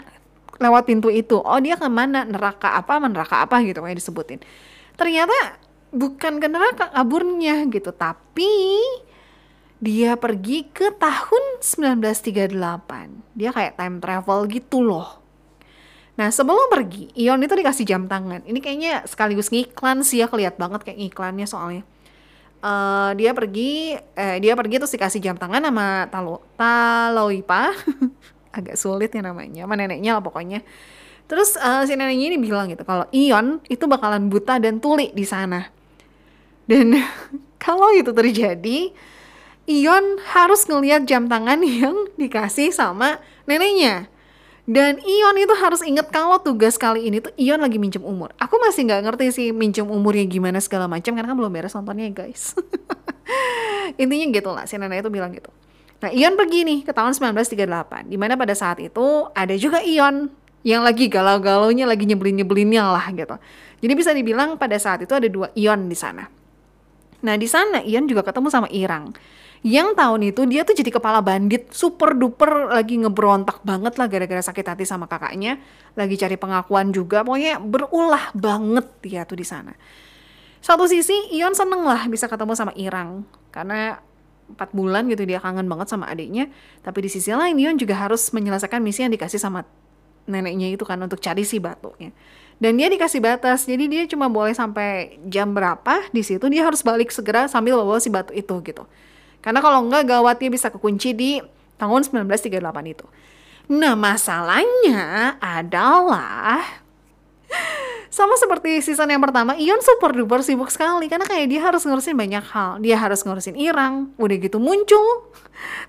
Lewat 0.57 0.87
pintu 0.87 1.11
itu. 1.11 1.35
Oh 1.43 1.59
dia 1.59 1.75
ke 1.75 1.85
mana? 1.91 2.23
Neraka 2.23 2.79
apa? 2.79 2.95
Neraka 3.03 3.43
apa 3.43 3.59
gitu 3.59 3.83
kayak 3.83 3.99
disebutin. 3.99 4.39
Ternyata 4.95 5.59
bukan 5.91 6.39
ke 6.39 6.47
neraka 6.47 6.87
kaburnya 6.95 7.67
gitu. 7.67 7.91
Tapi 7.91 8.79
dia 9.83 10.15
pergi 10.15 10.63
ke 10.71 10.95
tahun 10.95 11.59
1938. 11.59 13.35
Dia 13.35 13.51
kayak 13.51 13.75
time 13.75 13.99
travel 13.99 14.47
gitu 14.47 14.79
loh. 14.79 15.19
Nah 16.15 16.31
sebelum 16.31 16.71
pergi, 16.71 17.11
Ion 17.19 17.43
itu 17.43 17.51
dikasih 17.51 17.83
jam 17.83 18.07
tangan. 18.07 18.47
Ini 18.47 18.63
kayaknya 18.63 19.03
sekaligus 19.03 19.51
ngiklan 19.51 20.07
sih 20.07 20.23
ya, 20.23 20.31
keliat 20.31 20.55
banget 20.55 20.87
kayak 20.87 21.03
ngiklannya 21.03 21.49
soalnya 21.49 21.83
uh, 22.63 23.11
dia 23.13 23.35
pergi 23.35 23.99
eh, 23.99 24.37
dia 24.39 24.55
pergi 24.55 24.79
terus 24.79 24.95
dikasih 24.95 25.19
jam 25.19 25.35
tangan 25.35 25.59
sama 25.59 26.07
Talo 26.07 26.39
Taloipa. 26.55 27.75
Agak 28.57 28.79
sulit 28.79 29.11
ya 29.11 29.21
namanya 29.21 29.67
sama 29.67 29.75
neneknya 29.75 30.15
lah 30.15 30.23
pokoknya. 30.23 30.63
Terus 31.27 31.59
uh, 31.59 31.83
si 31.83 31.93
neneknya 31.99 32.33
ini 32.33 32.37
bilang 32.39 32.71
gitu 32.71 32.87
kalau 32.87 33.03
Ion 33.11 33.59
itu 33.67 33.83
bakalan 33.85 34.31
buta 34.31 34.57
dan 34.57 34.79
tuli 34.79 35.11
di 35.11 35.27
sana. 35.27 35.67
Dan 36.63 36.95
kalau 37.63 37.91
itu 37.91 38.15
terjadi 38.15 38.95
Ion 39.67 40.19
harus 40.31 40.63
ngelihat 40.65 41.03
jam 41.03 41.27
tangan 41.27 41.59
yang 41.83 42.07
dikasih 42.15 42.71
sama 42.71 43.19
neneknya 43.43 44.12
dan 44.63 44.95
Ion 45.03 45.35
itu 45.35 45.51
harus 45.59 45.83
inget 45.83 46.07
kalau 46.07 46.39
tugas 46.39 46.79
kali 46.79 47.11
ini 47.11 47.19
tuh 47.19 47.35
Ion 47.35 47.59
lagi 47.59 47.75
minjem 47.75 47.99
umur. 47.99 48.31
Aku 48.39 48.55
masih 48.63 48.87
nggak 48.87 49.01
ngerti 49.11 49.25
sih 49.35 49.47
minjem 49.51 49.83
umurnya 49.83 50.23
gimana 50.23 50.63
segala 50.63 50.87
macam 50.87 51.11
karena 51.11 51.27
kan 51.27 51.37
belum 51.37 51.51
beres 51.51 51.75
nontonnya 51.75 52.07
guys. 52.15 52.55
Intinya 54.01 54.25
gitu 54.31 54.49
lah, 54.55 54.63
si 54.63 54.79
nenek 54.79 55.03
itu 55.03 55.11
bilang 55.11 55.35
gitu. 55.35 55.51
Nah 55.99 56.15
Ion 56.15 56.39
pergi 56.39 56.63
nih 56.63 56.79
ke 56.87 56.95
tahun 56.95 57.11
1938, 57.11 58.07
di 58.07 58.15
mana 58.15 58.39
pada 58.39 58.55
saat 58.55 58.79
itu 58.79 59.27
ada 59.35 59.51
juga 59.59 59.83
Ion 59.83 60.31
yang 60.63 60.79
lagi 60.79 61.11
galau-galaunya, 61.11 61.83
lagi 61.83 62.07
nyebelin-nyebelinnya 62.07 62.87
lah 62.87 63.11
gitu. 63.11 63.35
Jadi 63.83 63.93
bisa 63.99 64.15
dibilang 64.15 64.55
pada 64.55 64.79
saat 64.79 65.03
itu 65.03 65.11
ada 65.11 65.27
dua 65.27 65.51
Ion 65.59 65.91
di 65.91 65.97
sana. 65.99 66.23
Nah 67.19 67.35
di 67.35 67.47
sana 67.51 67.83
Ion 67.83 68.07
juga 68.07 68.23
ketemu 68.23 68.47
sama 68.47 68.71
Irang 68.71 69.11
yang 69.63 69.95
tahun 69.95 70.27
itu 70.27 70.43
dia 70.43 70.67
tuh 70.67 70.75
jadi 70.75 70.91
kepala 70.91 71.23
bandit 71.23 71.71
super 71.71 72.11
duper 72.11 72.67
lagi 72.67 72.99
ngebrontak 72.99 73.63
banget 73.63 73.95
lah 73.95 74.11
gara-gara 74.11 74.43
sakit 74.43 74.75
hati 74.75 74.83
sama 74.83 75.07
kakaknya. 75.07 75.55
Lagi 75.95 76.19
cari 76.19 76.35
pengakuan 76.35 76.91
juga 76.91 77.23
pokoknya 77.23 77.63
berulah 77.63 78.35
banget 78.35 78.83
dia 78.99 79.23
tuh 79.23 79.39
di 79.39 79.47
sana. 79.47 79.71
Satu 80.59 80.83
sisi 80.83 81.15
Ion 81.31 81.55
seneng 81.55 81.87
lah 81.87 82.11
bisa 82.11 82.27
ketemu 82.27 82.59
sama 82.59 82.75
Irang. 82.75 83.23
Karena 83.55 84.03
empat 84.51 84.75
bulan 84.75 85.07
gitu 85.07 85.23
dia 85.23 85.39
kangen 85.39 85.71
banget 85.71 85.87
sama 85.87 86.11
adiknya. 86.11 86.51
Tapi 86.83 87.07
di 87.07 87.09
sisi 87.15 87.31
lain 87.31 87.55
Ion 87.55 87.79
juga 87.79 87.95
harus 87.95 88.35
menyelesaikan 88.35 88.83
misi 88.83 89.07
yang 89.07 89.15
dikasih 89.15 89.39
sama 89.39 89.63
neneknya 90.27 90.75
itu 90.75 90.83
kan 90.83 90.99
untuk 90.99 91.23
cari 91.23 91.47
si 91.47 91.63
batunya. 91.63 92.11
Dan 92.59 92.75
dia 92.75 92.91
dikasih 92.91 93.23
batas 93.23 93.63
jadi 93.63 93.87
dia 93.87 94.03
cuma 94.11 94.27
boleh 94.27 94.51
sampai 94.51 95.23
jam 95.31 95.55
berapa 95.55 96.11
di 96.11 96.19
situ 96.19 96.51
dia 96.51 96.67
harus 96.67 96.83
balik 96.83 97.15
segera 97.15 97.47
sambil 97.47 97.79
bawa 97.79 98.03
si 98.03 98.11
batu 98.11 98.35
itu 98.35 98.59
gitu 98.59 98.83
karena 99.43 99.59
kalau 99.59 99.83
enggak 99.83 100.07
gawat 100.07 100.39
dia 100.39 100.47
bisa 100.47 100.71
kekunci 100.71 101.11
di 101.11 101.43
tahun 101.75 102.07
1938 102.07 102.63
itu. 102.87 103.05
Nah 103.69 103.93
masalahnya 103.99 105.35
adalah 105.43 106.63
sama 108.13 108.37
seperti 108.37 108.77
season 108.85 109.09
yang 109.09 109.25
pertama, 109.25 109.57
Ion 109.57 109.81
super 109.81 110.13
duper 110.13 110.45
sibuk 110.45 110.69
sekali 110.69 111.09
karena 111.09 111.25
kayak 111.25 111.49
dia 111.49 111.61
harus 111.65 111.81
ngurusin 111.81 112.13
banyak 112.13 112.45
hal. 112.45 112.77
Dia 112.77 112.95
harus 113.01 113.25
ngurusin 113.25 113.57
Irang, 113.57 114.13
udah 114.21 114.37
gitu 114.37 114.61
muncul 114.61 115.33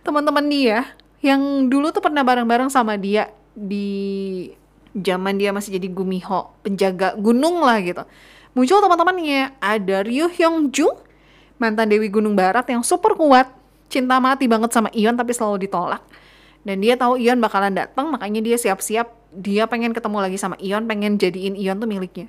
teman-teman 0.01 0.49
dia 0.49 0.89
yang 1.21 1.69
dulu 1.69 1.93
tuh 1.93 2.01
pernah 2.01 2.25
bareng-bareng 2.25 2.73
sama 2.73 2.97
dia 2.97 3.29
di 3.53 4.49
zaman 4.97 5.37
dia 5.37 5.53
masih 5.53 5.77
jadi 5.77 5.89
Gumiho, 5.93 6.57
penjaga 6.65 7.13
gunung 7.21 7.61
lah 7.61 7.77
gitu. 7.85 8.09
Muncul 8.57 8.81
teman-temannya, 8.81 9.61
ada 9.61 9.97
Ryu 10.07 10.33
Hyung 10.33 10.73
Joo, 10.73 11.04
mantan 11.59 11.91
Dewi 11.91 12.11
Gunung 12.11 12.35
Barat 12.35 12.67
yang 12.71 12.83
super 12.83 13.15
kuat, 13.15 13.51
cinta 13.91 14.19
mati 14.19 14.51
banget 14.51 14.75
sama 14.75 14.91
Ion 14.95 15.15
tapi 15.15 15.33
selalu 15.33 15.69
ditolak. 15.69 16.03
Dan 16.65 16.81
dia 16.81 16.97
tahu 16.97 17.21
Ion 17.21 17.39
bakalan 17.39 17.77
datang, 17.77 18.09
makanya 18.09 18.41
dia 18.41 18.57
siap-siap 18.57 19.13
dia 19.35 19.69
pengen 19.69 19.93
ketemu 19.93 20.19
lagi 20.23 20.39
sama 20.41 20.57
Ion, 20.63 20.89
pengen 20.89 21.21
jadiin 21.21 21.55
Ion 21.59 21.77
tuh 21.77 21.89
miliknya. 21.91 22.27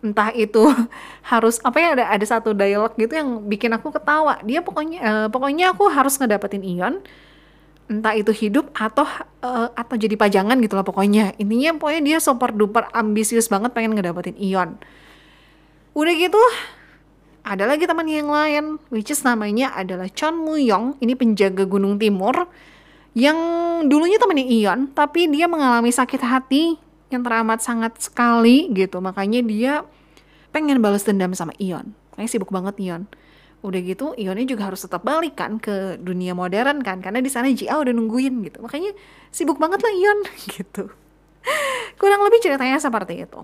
Entah 0.00 0.32
itu 0.32 0.64
harus 1.30 1.60
apa 1.64 1.76
ya 1.80 1.88
ada 1.96 2.04
ada 2.12 2.26
satu 2.26 2.52
dialog 2.52 2.92
gitu 2.96 3.12
yang 3.16 3.44
bikin 3.48 3.72
aku 3.72 3.92
ketawa. 3.92 4.40
Dia 4.44 4.60
pokoknya 4.60 4.98
uh, 5.00 5.26
pokoknya 5.32 5.72
aku 5.72 5.88
harus 5.88 6.16
ngedapetin 6.20 6.64
Ion 6.64 7.00
entah 7.90 8.14
itu 8.14 8.30
hidup 8.30 8.70
atau 8.70 9.02
uh, 9.42 9.68
atau 9.74 9.98
jadi 9.98 10.14
pajangan 10.14 10.54
gitu 10.62 10.78
lah 10.78 10.86
pokoknya 10.86 11.34
intinya 11.42 11.74
pokoknya 11.74 12.02
dia 12.06 12.18
super 12.22 12.54
duper 12.54 12.86
ambisius 12.94 13.50
banget 13.50 13.74
pengen 13.74 13.98
ngedapetin 13.98 14.38
Ion 14.38 14.78
udah 15.98 16.14
gitu 16.14 16.38
ada 17.42 17.64
lagi 17.64 17.88
teman 17.88 18.06
yang 18.06 18.28
lain 18.28 18.76
which 18.92 19.10
is 19.10 19.24
namanya 19.24 19.72
adalah 19.74 20.06
Chon 20.12 20.36
Muyong 20.36 21.00
ini 21.00 21.16
penjaga 21.16 21.64
Gunung 21.64 21.96
Timur 21.96 22.48
yang 23.16 23.36
dulunya 23.90 24.20
temannya 24.20 24.46
Ion 24.46 24.92
tapi 24.94 25.26
dia 25.26 25.50
mengalami 25.50 25.90
sakit 25.90 26.22
hati 26.22 26.78
yang 27.10 27.26
teramat 27.26 27.58
sangat 27.60 27.98
sekali 27.98 28.70
gitu. 28.72 29.02
Makanya 29.02 29.42
dia 29.42 29.82
pengen 30.54 30.78
balas 30.78 31.02
dendam 31.02 31.34
sama 31.34 31.52
Ion. 31.58 31.92
Makanya 32.14 32.30
sibuk 32.30 32.50
banget 32.54 32.78
Ion. 32.78 33.10
Udah 33.60 33.80
gitu 33.84 34.16
Ionnya 34.16 34.46
juga 34.48 34.72
harus 34.72 34.80
tetap 34.80 35.04
balik 35.04 35.36
kan 35.36 35.60
ke 35.60 36.00
dunia 36.00 36.32
modern 36.32 36.80
kan 36.80 37.04
karena 37.04 37.20
di 37.20 37.28
sana 37.28 37.52
Jia 37.52 37.76
udah 37.76 37.92
nungguin 37.92 38.46
gitu. 38.46 38.62
Makanya 38.62 38.94
sibuk 39.34 39.58
banget 39.60 39.82
lah 39.82 39.92
Ion 39.92 40.18
gitu. 40.56 40.88
Kurang 41.98 42.24
lebih 42.24 42.40
ceritanya 42.40 42.78
seperti 42.80 43.26
itu 43.26 43.42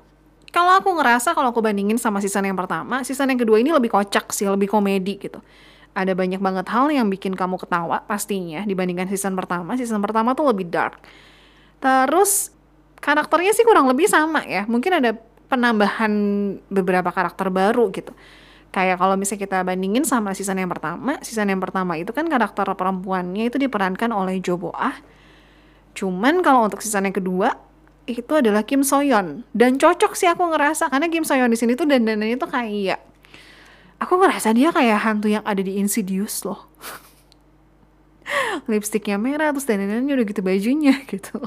kalau 0.56 0.72
aku 0.80 0.88
ngerasa 0.96 1.36
kalau 1.36 1.52
aku 1.52 1.60
bandingin 1.60 2.00
sama 2.00 2.24
season 2.24 2.48
yang 2.48 2.56
pertama, 2.56 3.04
season 3.04 3.28
yang 3.28 3.36
kedua 3.36 3.60
ini 3.60 3.76
lebih 3.76 3.92
kocak 3.92 4.32
sih, 4.32 4.48
lebih 4.48 4.72
komedi 4.72 5.20
gitu. 5.20 5.44
Ada 5.92 6.16
banyak 6.16 6.40
banget 6.40 6.64
hal 6.72 6.88
yang 6.88 7.12
bikin 7.12 7.36
kamu 7.36 7.60
ketawa 7.60 8.00
pastinya 8.08 8.64
dibandingkan 8.64 9.04
season 9.12 9.36
pertama. 9.36 9.76
Season 9.76 10.00
pertama 10.00 10.32
tuh 10.32 10.48
lebih 10.48 10.72
dark. 10.72 10.96
Terus 11.76 12.56
karakternya 13.04 13.52
sih 13.52 13.68
kurang 13.68 13.84
lebih 13.84 14.08
sama 14.08 14.48
ya. 14.48 14.64
Mungkin 14.64 14.96
ada 14.96 15.12
penambahan 15.52 16.12
beberapa 16.72 17.12
karakter 17.12 17.52
baru 17.52 17.92
gitu. 17.92 18.16
Kayak 18.72 18.96
kalau 18.96 19.12
misalnya 19.20 19.40
kita 19.44 19.58
bandingin 19.60 20.08
sama 20.08 20.32
season 20.32 20.56
yang 20.56 20.72
pertama, 20.72 21.20
season 21.20 21.52
yang 21.52 21.60
pertama 21.60 22.00
itu 22.00 22.16
kan 22.16 22.24
karakter 22.32 22.64
perempuannya 22.72 23.52
itu 23.52 23.60
diperankan 23.60 24.08
oleh 24.08 24.40
Jo 24.40 24.56
Bo 24.56 24.72
Ah. 24.72 24.96
Cuman 25.92 26.40
kalau 26.40 26.64
untuk 26.64 26.80
season 26.80 27.04
yang 27.04 27.16
kedua 27.16 27.65
itu 28.06 28.32
adalah 28.38 28.62
Kim 28.62 28.86
Soyeon 28.86 29.42
dan 29.50 29.82
cocok 29.82 30.14
sih 30.14 30.30
aku 30.30 30.46
ngerasa 30.46 30.88
karena 30.88 31.10
Kim 31.10 31.26
Soyeon 31.26 31.50
di 31.50 31.58
sini 31.58 31.74
tuh 31.74 31.90
dandanannya 31.90 32.38
tuh 32.38 32.50
kayak 32.50 33.02
aku 33.98 34.14
ngerasa 34.22 34.54
dia 34.54 34.70
kayak 34.70 35.02
hantu 35.02 35.26
yang 35.26 35.42
ada 35.42 35.60
di 35.60 35.76
Insidious 35.82 36.46
loh. 36.46 36.70
Lipstiknya 38.70 39.18
merah 39.18 39.50
terus 39.50 39.66
dandanannya 39.66 40.12
udah 40.14 40.26
gitu 40.26 40.40
bajunya 40.42 40.94
gitu. 41.12 41.38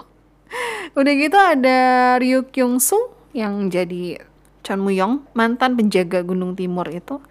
Udah 0.98 1.14
gitu 1.16 1.38
ada 1.38 1.80
Ryu 2.20 2.50
Kyung 2.52 2.84
Soo 2.84 3.16
yang 3.32 3.70
jadi 3.70 4.20
Chon 4.66 4.82
Muyong, 4.84 5.24
mantan 5.38 5.80
penjaga 5.80 6.22
Gunung 6.26 6.54
Timur 6.54 6.86
itu, 6.92 7.22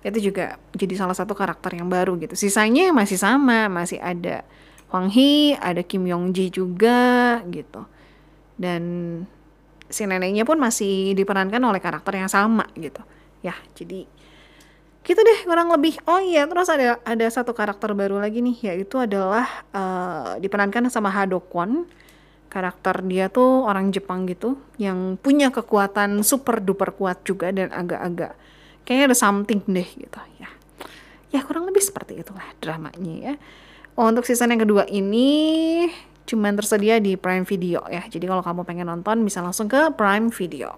itu 0.00 0.30
juga 0.32 0.56
jadi 0.72 0.94
salah 0.98 1.14
satu 1.14 1.36
karakter 1.36 1.76
yang 1.76 1.90
baru 1.90 2.16
gitu. 2.18 2.34
Sisanya 2.34 2.90
masih 2.90 3.20
sama, 3.20 3.68
masih 3.68 4.00
ada 4.00 4.46
Hwang 4.90 5.10
Hee, 5.10 5.58
ada 5.58 5.82
Kim 5.82 6.06
Yong 6.06 6.32
Ji 6.32 6.48
juga 6.54 7.42
gitu. 7.50 7.84
Dan 8.54 8.82
si 9.90 10.08
neneknya 10.08 10.46
pun 10.48 10.56
masih 10.56 11.12
diperankan 11.12 11.60
oleh 11.60 11.80
karakter 11.82 12.18
yang 12.18 12.30
sama 12.30 12.66
gitu. 12.78 13.02
Ya, 13.44 13.54
jadi 13.76 14.08
gitu 15.04 15.20
deh 15.20 15.40
kurang 15.44 15.68
lebih. 15.68 16.00
Oh 16.08 16.22
iya, 16.22 16.48
terus 16.48 16.72
ada 16.72 16.96
ada 17.04 17.26
satu 17.28 17.52
karakter 17.52 17.92
baru 17.92 18.16
lagi 18.16 18.40
nih, 18.40 18.72
yaitu 18.72 18.96
adalah 18.96 19.44
uh, 19.76 20.40
diperankan 20.40 20.88
sama 20.88 21.12
Ha 21.12 21.28
Do 21.28 21.44
Kwon 21.44 21.84
karakter 22.54 23.02
dia 23.02 23.26
tuh 23.26 23.66
orang 23.66 23.90
Jepang 23.90 24.30
gitu 24.30 24.54
yang 24.78 25.18
punya 25.18 25.50
kekuatan 25.50 26.22
super 26.22 26.62
duper 26.62 26.94
kuat 26.94 27.26
juga 27.26 27.50
dan 27.50 27.74
agak-agak 27.74 28.38
kayaknya 28.86 29.10
ada 29.10 29.18
something 29.18 29.58
deh 29.66 29.88
gitu 29.98 30.20
ya 30.38 30.46
ya 31.34 31.42
kurang 31.42 31.66
lebih 31.66 31.82
seperti 31.82 32.22
itulah 32.22 32.46
dramanya 32.62 33.14
ya 33.18 33.34
oh, 33.98 34.06
untuk 34.06 34.22
season 34.22 34.54
yang 34.54 34.62
kedua 34.62 34.86
ini 34.86 35.90
cuman 36.24 36.56
tersedia 36.56 36.98
di 36.98 37.14
Prime 37.14 37.44
Video 37.46 37.84
ya. 37.88 38.04
Jadi 38.08 38.24
kalau 38.24 38.42
kamu 38.42 38.64
pengen 38.66 38.88
nonton 38.88 39.22
bisa 39.24 39.44
langsung 39.44 39.70
ke 39.70 39.92
Prime 39.94 40.32
Video 40.32 40.74